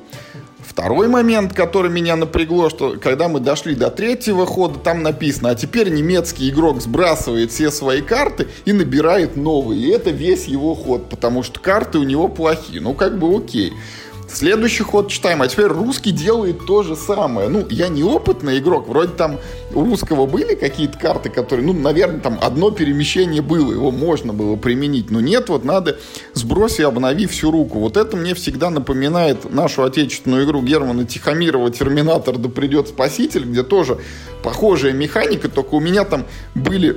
[0.77, 5.55] Второй момент, который меня напрягло, что когда мы дошли до третьего хода, там написано, а
[5.55, 9.81] теперь немецкий игрок сбрасывает все свои карты и набирает новые.
[9.81, 12.79] И это весь его ход, потому что карты у него плохие.
[12.79, 13.73] Ну, как бы окей.
[14.37, 17.49] Следующий ход читаем, а теперь русский делает то же самое.
[17.49, 19.39] Ну, я не опытный игрок, вроде там
[19.73, 24.55] у русского были какие-то карты, которые, ну, наверное, там одно перемещение было, его можно было
[24.55, 25.97] применить, но нет, вот надо
[26.35, 27.79] сбрось и обнови всю руку.
[27.79, 33.63] Вот это мне всегда напоминает нашу отечественную игру Германа Тихомирова «Терминатор, да придет спаситель», где
[33.63, 33.97] тоже
[34.43, 36.95] похожая механика, только у меня там были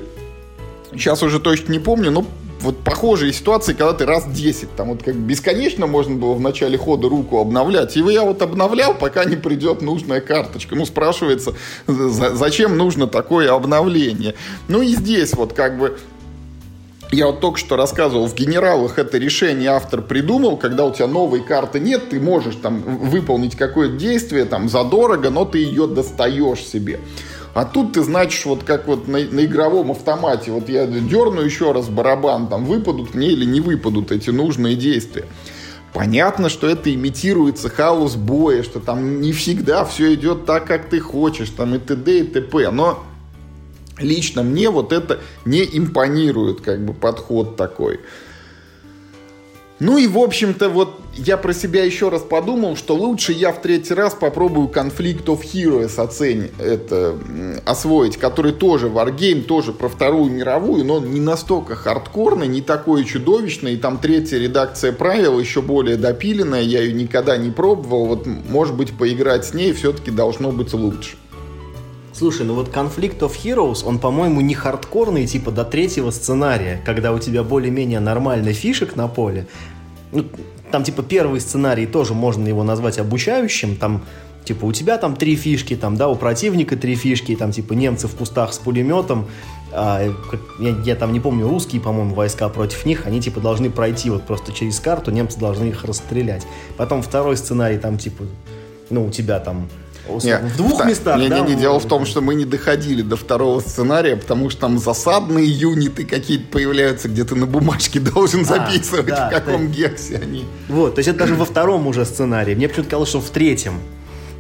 [0.93, 2.27] Сейчас уже точно не помню, но
[2.61, 6.77] вот похожие ситуации, когда ты раз 10, там вот как бесконечно можно было в начале
[6.77, 7.97] хода руку обновлять.
[7.97, 10.75] И я вот обновлял, пока не придет нужная карточка.
[10.75, 11.55] Ну, спрашивается,
[11.87, 14.35] зачем нужно такое обновление?
[14.69, 15.99] Ну и здесь вот как бы
[17.13, 21.43] я вот только что рассказывал, в генералах это решение автор придумал, когда у тебя новой
[21.43, 27.01] карты нет, ты можешь там выполнить какое-то действие там задорого, но ты ее достаешь себе.
[27.53, 31.73] А тут ты значишь, вот как вот на, на игровом автомате, вот я дерну еще
[31.73, 35.27] раз барабан, там выпадут мне или не выпадут эти нужные действия.
[35.93, 41.01] Понятно, что это имитируется хаос боя, что там не всегда все идет так, как ты
[41.01, 42.21] хочешь, там и т.д.
[42.21, 42.71] и т.п.
[42.71, 43.03] Но
[43.99, 48.01] лично мне вот это не импонирует, как бы подход такой.
[49.81, 53.63] Ну и, в общем-то, вот я про себя еще раз подумал, что лучше я в
[53.63, 57.17] третий раз попробую Conflict of Heroes оценить, это,
[57.65, 63.73] освоить, который тоже Wargame, тоже про Вторую мировую, но не настолько хардкорный, не такой чудовищный.
[63.73, 68.05] И там третья редакция правил еще более допиленная, я ее никогда не пробовал.
[68.05, 71.17] Вот, может быть, поиграть с ней все-таки должно быть лучше.
[72.13, 77.15] Слушай, ну вот Conflict of Heroes, он, по-моему, не хардкорный, типа до третьего сценария, когда
[77.15, 79.47] у тебя более-менее нормально фишек на поле.
[80.13, 80.25] Ну,
[80.71, 84.03] там, типа, первый сценарий тоже можно его назвать обучающим, там,
[84.45, 88.09] типа, у тебя там три фишки, там, да, у противника три фишки, там, типа, немцы
[88.09, 89.27] в кустах с пулеметом,
[89.73, 90.03] а,
[90.59, 94.25] я, я там не помню, русские, по-моему, войска против них, они, типа, должны пройти вот
[94.25, 96.47] просто через карту, немцы должны их расстрелять.
[96.77, 98.25] Потом второй сценарий, там, типа,
[98.91, 99.69] ну, у тебя там
[100.09, 101.41] не, в двух та, местах, не, да?
[101.41, 104.79] Не, не, дело в том, что мы не доходили до второго сценария, потому что там
[104.79, 109.73] засадные юниты какие-то появляются, где ты на бумажке должен а, записывать, да, в каком ты...
[109.73, 110.45] гексе они.
[110.69, 112.55] Вот, то есть это даже во втором уже сценарии.
[112.55, 113.75] Мне почему-то казалось, что в третьем.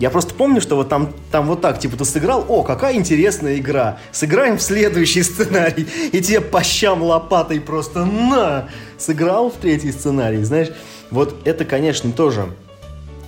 [0.00, 3.58] Я просто помню, что вот там, там вот так, типа, ты сыграл, о, какая интересная
[3.58, 9.92] игра, сыграем в следующий сценарий, и тебе по щам лопатой просто на, сыграл в третий
[9.92, 10.68] сценарий, знаешь.
[11.11, 12.46] Вот это, конечно, тоже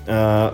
[0.07, 0.53] э,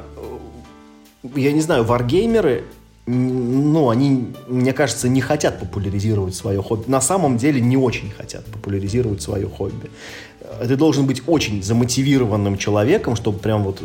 [1.22, 2.64] я не знаю, варгеймеры,
[3.06, 6.90] ну, они, мне кажется, не хотят популяризировать свое хобби.
[6.90, 9.90] На самом деле не очень хотят популяризировать свое хобби
[10.66, 13.80] ты должен быть очень замотивированным человеком, чтобы прям вот,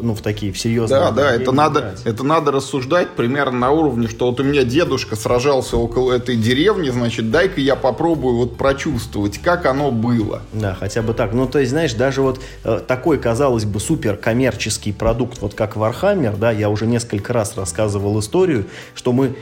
[0.00, 1.00] ну, в такие в серьезные...
[1.00, 5.16] Да, да, это надо, это надо рассуждать примерно на уровне, что вот у меня дедушка
[5.16, 10.42] сражался около этой деревни, значит, дай-ка я попробую вот прочувствовать, как оно было.
[10.52, 11.32] Да, хотя бы так.
[11.32, 15.76] Ну, то есть, знаешь, даже вот э, такой, казалось бы, супер коммерческий продукт, вот как
[15.76, 19.34] Warhammer, да, я уже несколько раз рассказывал историю, что мы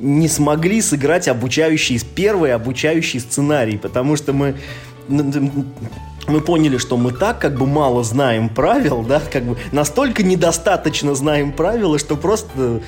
[0.00, 4.56] не смогли сыграть обучающий, первый обучающий сценарий, потому что мы
[5.10, 11.14] мы поняли, что мы так как бы мало знаем правил, да, как бы настолько недостаточно
[11.14, 12.80] знаем правила, что просто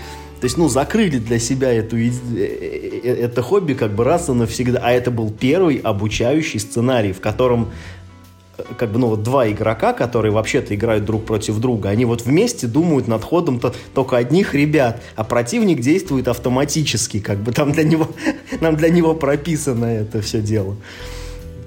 [0.42, 4.32] то есть, ну, закрыли для себя эту, э, э, это хобби как бы раз и
[4.32, 4.80] навсегда.
[4.82, 7.70] А это был первый обучающий сценарий, в котором
[8.58, 12.22] э, как бы, ну, вот два игрока, которые вообще-то играют друг против друга, они вот
[12.22, 17.70] вместе думают над ходом -то только одних ребят, а противник действует автоматически, как бы там
[17.70, 18.08] для него,
[18.60, 20.74] нам для него прописано это все дело.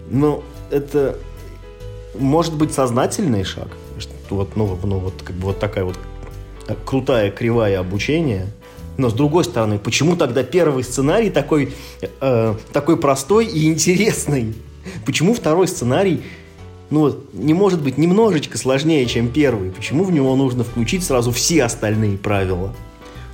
[0.10, 1.18] Ну, это
[2.18, 3.70] может быть сознательный шаг.
[4.30, 5.98] Вот, ну, ну, вот, как бы вот такая вот
[6.86, 8.48] крутая кривая обучения.
[8.98, 11.74] Но с другой стороны, почему тогда первый сценарий такой,
[12.22, 14.56] э, такой простой и интересный?
[15.06, 16.22] Почему второй сценарий
[16.90, 19.72] ну, не может быть немножечко сложнее, чем первый?
[19.72, 22.74] Почему в него нужно включить сразу все остальные правила?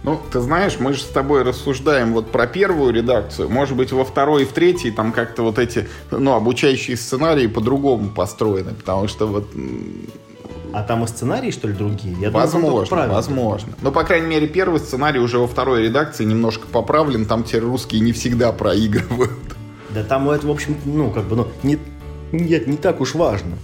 [0.04, 3.50] Ну, ты знаешь, мы же с тобой рассуждаем вот про первую редакцию.
[3.50, 8.10] Может быть, во второй и в третьей там как-то вот эти, ну, обучающие сценарии по-другому
[8.10, 9.48] построены, потому что вот...
[10.74, 12.16] А там и сценарии, что ли, другие?
[12.20, 13.74] Я возможно, думаю, возможно.
[13.82, 18.02] Но, по крайней мере, первый сценарий уже во второй редакции немножко поправлен, там теперь русские
[18.02, 19.32] не всегда проигрывают.
[19.90, 21.78] Да там это, в общем, ну, как бы, ну, не,
[22.32, 23.58] нет, не так уж важно.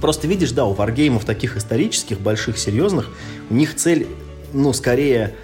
[0.00, 3.10] Просто видишь, да, у варгеймов таких исторических, больших, серьезных,
[3.50, 4.08] у них цель
[4.56, 5.34] ну, скорее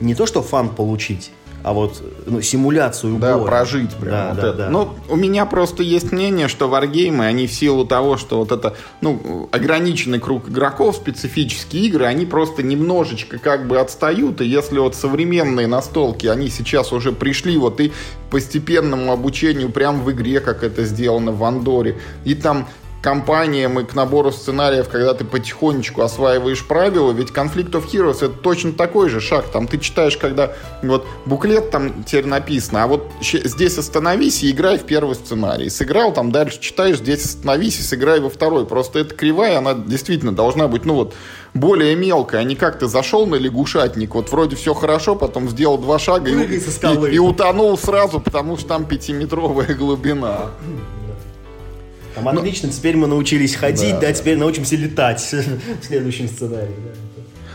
[0.00, 1.30] не то, что фан получить,
[1.62, 3.46] а вот ну, симуляцию да, боя.
[3.46, 4.56] прожить прям да, вот да, это.
[4.56, 4.70] Да.
[4.70, 8.76] Ну, у меня просто есть мнение, что варгеймы, они в силу того, что вот это,
[9.00, 14.94] ну, ограниченный круг игроков, специфические игры, они просто немножечко как бы отстают, и если вот
[14.94, 17.92] современные настолки, они сейчас уже пришли вот и
[18.30, 22.68] постепенному обучению прям в игре, как это сделано в Андоре, и там
[23.02, 28.30] компаниям и к набору сценариев, когда ты потихонечку осваиваешь правила, ведь Conflict of Heroes это
[28.30, 29.46] точно такой же шаг.
[29.52, 34.78] Там ты читаешь, когда вот буклет там теперь написано, а вот здесь остановись и играй
[34.78, 35.70] в первый сценарий.
[35.70, 38.66] Сыграл, там дальше читаешь, здесь остановись и сыграй во второй.
[38.66, 41.14] Просто эта кривая, она действительно должна быть, ну вот,
[41.54, 45.78] более мелкая, а не как ты зашел на лягушатник, вот вроде все хорошо, потом сделал
[45.78, 50.50] два шага и, и, и утонул сразу, потому что там пятиметровая глубина.
[52.24, 55.20] Там отлично, теперь мы научились ходить, да, да теперь научимся летать
[55.80, 56.74] в следующем сценарии.
[56.84, 57.09] Да.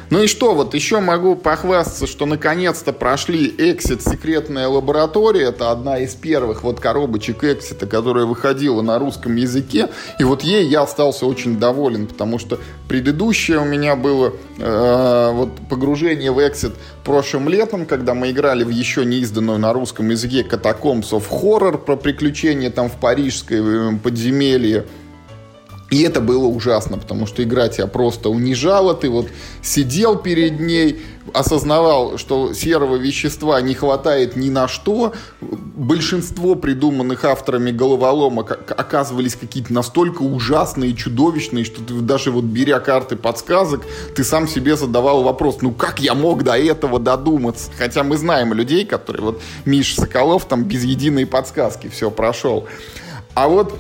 [0.10, 5.46] Ну и что, вот еще могу похвастаться, что наконец-то прошли Exit секретная лаборатория.
[5.46, 9.90] Это одна из первых вот коробочек Exit, которая выходила на русском языке.
[10.20, 15.50] И вот ей я остался очень доволен, потому что предыдущее у меня было э, вот
[15.70, 20.46] погружение в Exit прошлым летом, когда мы играли в еще не изданную на русском языке
[20.48, 24.86] Catacombs of Horror про приключения там в парижской э, подземелье.
[25.92, 29.28] И это было ужасно, потому что игра тебя просто унижала, ты вот
[29.62, 35.14] сидел перед ней, осознавал, что серого вещества не хватает ни на что.
[35.42, 43.16] Большинство придуманных авторами головоломок оказывались какие-то настолько ужасные чудовищные, что ты даже вот беря карты
[43.16, 43.82] подсказок,
[44.16, 47.70] ты сам себе задавал вопрос, ну как я мог до этого додуматься?
[47.78, 52.66] Хотя мы знаем людей, которые, вот Миша Соколов там без единой подсказки все прошел.
[53.36, 53.78] А вот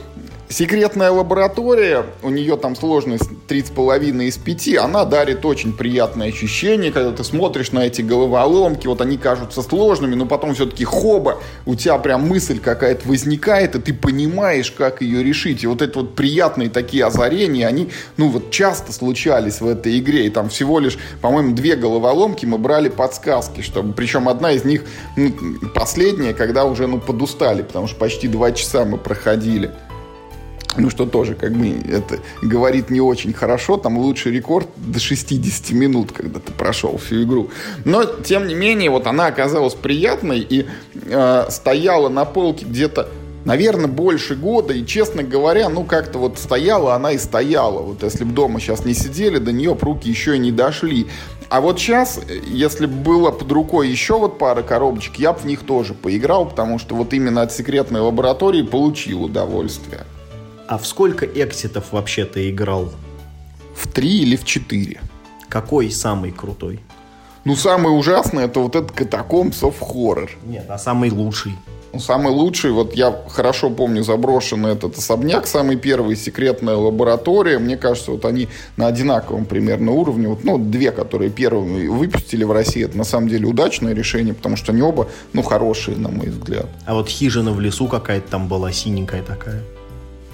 [0.47, 7.11] Секретная лаборатория, у нее там сложность 3,5 из 5, она дарит очень приятное ощущение, когда
[7.11, 11.97] ты смотришь на эти головоломки, вот они кажутся сложными, но потом все-таки хоба, у тебя
[11.97, 15.63] прям мысль какая-то возникает, и ты понимаешь, как ее решить.
[15.63, 20.27] И вот эти вот приятные такие озарения, они, ну вот часто случались в этой игре,
[20.27, 24.83] и там всего лишь, по-моему, две головоломки мы брали подсказки, чтобы, причем одна из них,
[25.17, 25.33] ну,
[25.73, 29.71] последняя, когда уже, ну, подустали, потому что почти два часа мы проходили.
[30.78, 33.78] Ну, что тоже, как бы, это говорит не очень хорошо.
[33.78, 37.49] Там лучший рекорд до 60 минут, когда ты прошел всю игру.
[37.86, 40.65] Но, тем не менее, вот она оказалась приятной и
[41.05, 43.09] э, стояла на полке где-то
[43.45, 47.82] наверное, больше года, и, честно говоря, ну, как-то вот стояла она и стояла.
[47.82, 51.07] Вот если бы дома сейчас не сидели, до нее руки еще и не дошли.
[51.47, 55.45] А вот сейчас, если бы было под рукой еще вот пара коробочек, я бы в
[55.45, 60.05] них тоже поиграл, потому что вот именно от секретной лаборатории получил удовольствие.
[60.68, 62.91] А в сколько экситов вообще ты играл?
[63.76, 64.99] В три или в четыре.
[65.47, 66.80] Какой самый крутой?
[67.43, 70.30] Ну, самый ужасный это вот этот Catacombs of Horror.
[70.43, 71.51] Нет, а самый лучший?
[71.93, 77.59] Ну, самый лучший, вот я хорошо помню заброшенный этот особняк, самый первый, секретная лаборатория.
[77.59, 80.28] Мне кажется, вот они на одинаковом примерно уровне.
[80.28, 84.55] Вот, ну, две, которые первыми выпустили в России, это на самом деле удачное решение, потому
[84.55, 86.66] что они оба, ну, хорошие, на мой взгляд.
[86.86, 89.63] А вот хижина в лесу какая-то там была, синенькая такая.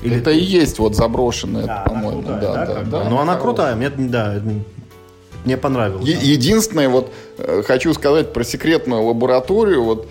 [0.02, 2.22] Или это и есть вот заброшенная, да, по-моему.
[2.24, 3.10] Да, да, да, да.
[3.10, 4.42] Ну, она крутая, мне, да,
[5.46, 6.08] мне понравилось.
[6.08, 9.84] Е- единственное, вот э, хочу сказать про секретную лабораторию.
[9.84, 10.08] Вот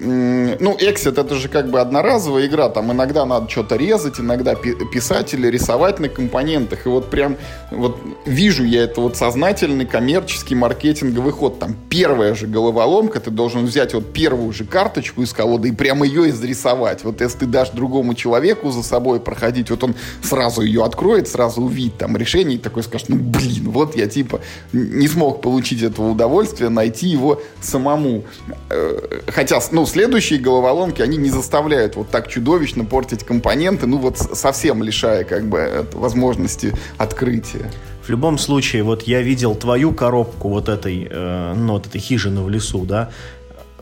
[0.00, 5.34] ну, Exit это же как бы одноразовая игра, там иногда надо что-то резать, иногда писать
[5.34, 7.36] или рисовать на компонентах, и вот прям
[7.70, 13.66] вот вижу я это вот сознательный коммерческий маркетинговый ход, там первая же головоломка, ты должен
[13.66, 17.70] взять вот первую же карточку из колоды и прямо ее изрисовать, вот если ты дашь
[17.70, 22.60] другому человеку за собой проходить, вот он сразу ее откроет, сразу увидит там решение и
[22.60, 24.40] такой скажет, ну блин, вот я типа
[24.72, 28.24] не смог получить этого удовольствия, найти его самому,
[28.70, 34.18] э, хотя, ну, следующие головоломки, они не заставляют вот так чудовищно портить компоненты, ну вот
[34.18, 37.70] совсем лишая как бы возможности открытия.
[38.02, 42.40] В любом случае, вот я видел твою коробку вот этой, э, ну, вот этой хижины
[42.40, 43.10] в лесу, да,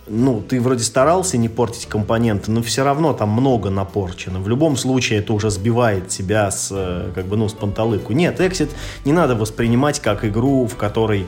[0.09, 4.40] ну, ты вроде старался не портить компоненты, но все равно там много напорчено.
[4.40, 8.12] В любом случае это уже сбивает тебя с, э, как бы, ну, с панталыку.
[8.12, 8.70] Нет, Exit
[9.04, 11.26] не надо воспринимать как игру, в которой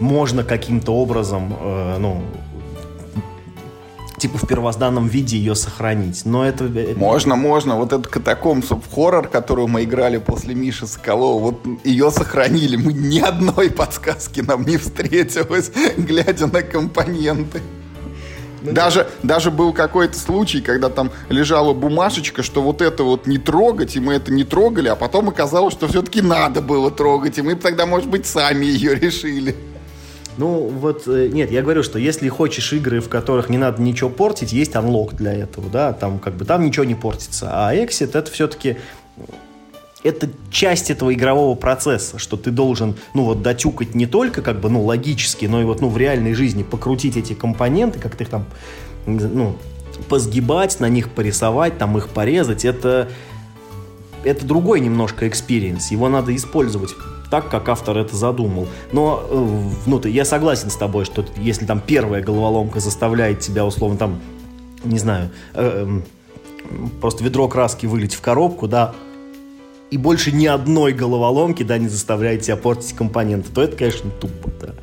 [0.00, 2.22] можно каким-то образом, э, ну,
[4.24, 6.24] типа в первозданном виде ее сохранить.
[6.24, 6.64] Но это...
[6.96, 7.76] Можно, можно.
[7.76, 12.76] Вот этот катакомб хоррор, которую мы играли после Миши Соколова, вот ее сохранили.
[12.76, 17.60] Мы ни одной подсказки нам не встретилось, глядя на компоненты.
[18.62, 23.36] Ну, даже, даже был какой-то случай, когда там лежала бумажечка, что вот это вот не
[23.36, 27.42] трогать, и мы это не трогали, а потом оказалось, что все-таки надо было трогать, и
[27.42, 29.54] мы тогда, может быть, сами ее решили.
[30.36, 34.10] Ну, вот, э, нет, я говорю, что если хочешь игры, в которых не надо ничего
[34.10, 37.50] портить, есть анлок для этого, да, там как бы там ничего не портится.
[37.52, 38.76] А Exit это все-таки
[40.02, 44.68] это часть этого игрового процесса, что ты должен, ну вот, дотюкать не только как бы,
[44.68, 48.44] ну, логически, но и вот, ну, в реальной жизни покрутить эти компоненты, как-то их там,
[49.06, 49.56] ну,
[50.08, 52.64] позгибать, на них порисовать, там их порезать.
[52.64, 53.08] Это
[54.24, 55.90] это другой немножко experience.
[55.90, 56.94] Его надо использовать
[57.30, 58.68] так, как автор это задумал.
[58.92, 63.96] Но э, ну, я согласен с тобой, что если там первая головоломка заставляет тебя, условно,
[63.96, 64.20] там,
[64.84, 66.68] не знаю, э, э,
[67.00, 68.94] просто ведро краски вылить в коробку, да,
[69.90, 74.50] и больше ни одной головоломки, да, не заставляет тебя портить компоненты, то это, конечно, тупо,
[74.60, 74.74] да.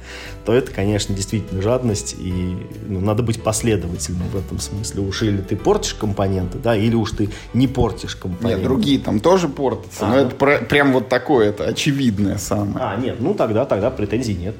[0.45, 2.55] То это, конечно, действительно жадность, и
[2.87, 5.01] ну, надо быть последовательным в этом смысле.
[5.01, 8.61] Уж или ты портишь компоненты, да, или уж ты не портишь компоненты.
[8.61, 10.21] Нет, другие там тоже портятся, а, но ну.
[10.21, 12.77] это про, прям вот такое, это очевидное самое.
[12.79, 14.55] А, нет, ну тогда, тогда претензий нет.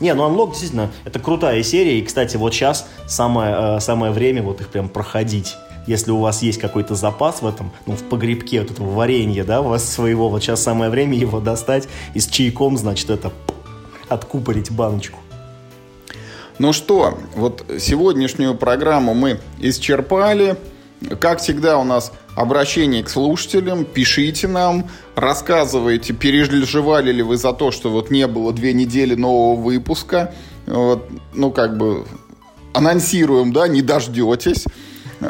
[0.00, 4.42] Не, ну Unlock действительно, это крутая серия, и, кстати, вот сейчас самое, э, самое время
[4.42, 5.56] вот их прям проходить
[5.86, 9.60] если у вас есть какой-то запас в этом, ну, в погребке вот этого варенья, да,
[9.60, 13.32] у вас своего, вот сейчас самое время его достать и с чайком, значит, это
[14.08, 15.18] откупорить баночку.
[16.58, 20.56] Ну что, вот сегодняшнюю программу мы исчерпали.
[21.20, 23.84] Как всегда у нас обращение к слушателям.
[23.84, 29.60] Пишите нам, рассказывайте, переживали ли вы за то, что вот не было две недели нового
[29.60, 30.32] выпуска.
[30.66, 32.06] Вот, ну, как бы
[32.72, 34.64] анонсируем, да, не дождетесь.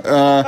[0.03, 0.45] Э,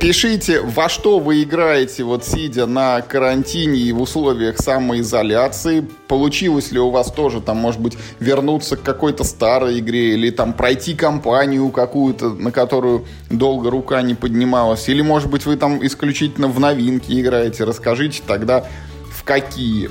[0.00, 5.86] пишите, во что вы играете, вот сидя на карантине и в условиях самоизоляции.
[6.08, 10.52] Получилось ли у вас тоже, там, может быть, вернуться к какой-то старой игре или там
[10.52, 14.88] пройти кампанию какую-то, на которую долго рука не поднималась.
[14.88, 17.64] Или, может быть, вы там исключительно в новинки играете.
[17.64, 18.66] Расскажите тогда,
[19.10, 19.90] в какие.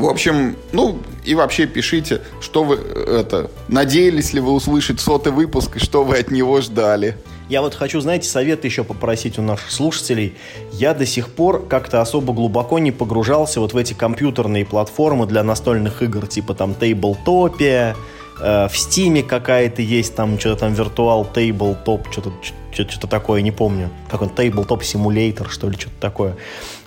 [0.00, 5.76] В общем, ну и вообще пишите, что вы это надеялись ли вы услышать сотый выпуск
[5.76, 7.18] и что вы от него ждали.
[7.50, 10.36] Я вот хочу, знаете, совет еще попросить у наших слушателей.
[10.72, 15.42] Я до сих пор как-то особо глубоко не погружался вот в эти компьютерные платформы для
[15.42, 17.94] настольных игр, типа там Tabletopia,
[18.40, 22.32] э, в Steam какая-то есть, там что-то там Virtual Tabletop, что-то
[22.72, 23.90] что-то такое, не помню.
[24.08, 26.36] Как он, Tabletop Simulator, что ли, что-то такое.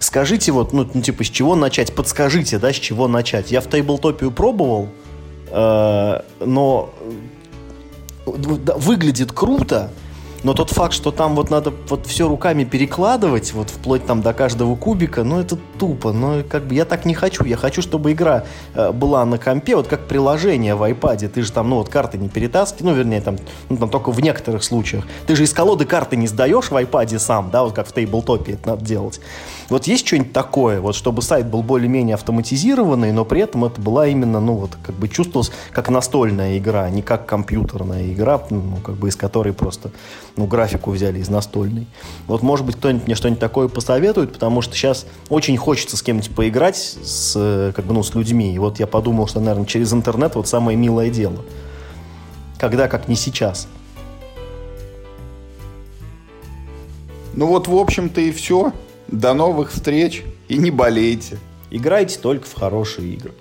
[0.04, 1.96] Скажите вот, ну, ну, типа, с чего начать?
[1.96, 3.52] Подскажите, да, с чего начать?
[3.52, 4.90] Я в Tabletop пробовал,
[5.50, 6.90] э, но
[8.26, 8.32] э,
[8.76, 9.92] выглядит круто,
[10.44, 14.34] но тот факт, что там вот надо вот все руками перекладывать, вот вплоть там до
[14.34, 16.12] каждого кубика, ну это тупо.
[16.12, 17.46] Но как бы я так не хочу.
[17.46, 18.44] Я хочу, чтобы игра
[18.76, 21.30] э, была на компе, вот как приложение в iPad.
[21.30, 23.38] Ты же там, ну вот карты не перетаскиваешь, ну вернее там,
[23.70, 25.06] ну, там только в некоторых случаях.
[25.28, 28.54] Ты же из колоды карты не сдаешь в iPad сам, да, вот как в тейблтопе
[28.54, 29.22] это надо делать.
[29.70, 34.08] Вот есть что-нибудь такое, вот чтобы сайт был более-менее автоматизированный, но при этом это была
[34.08, 38.96] именно, ну вот как бы чувствовалась как настольная игра, не как компьютерная игра, ну как
[38.96, 39.92] бы из которой просто
[40.36, 41.88] ну, графику взяли из настольной.
[42.28, 46.34] Вот, может быть, кто-нибудь мне что-нибудь такое посоветует, потому что сейчас очень хочется с кем-нибудь
[46.36, 48.54] поиграть, с, как бы, ну, с людьми.
[48.54, 51.44] И вот я подумал, что, наверное, через интернет вот самое милое дело.
[52.58, 53.68] Когда, как не сейчас.
[57.34, 58.72] Ну вот, в общем-то, и все.
[59.08, 61.38] До новых встреч и не болейте.
[61.70, 63.34] Играйте только в хорошие игры.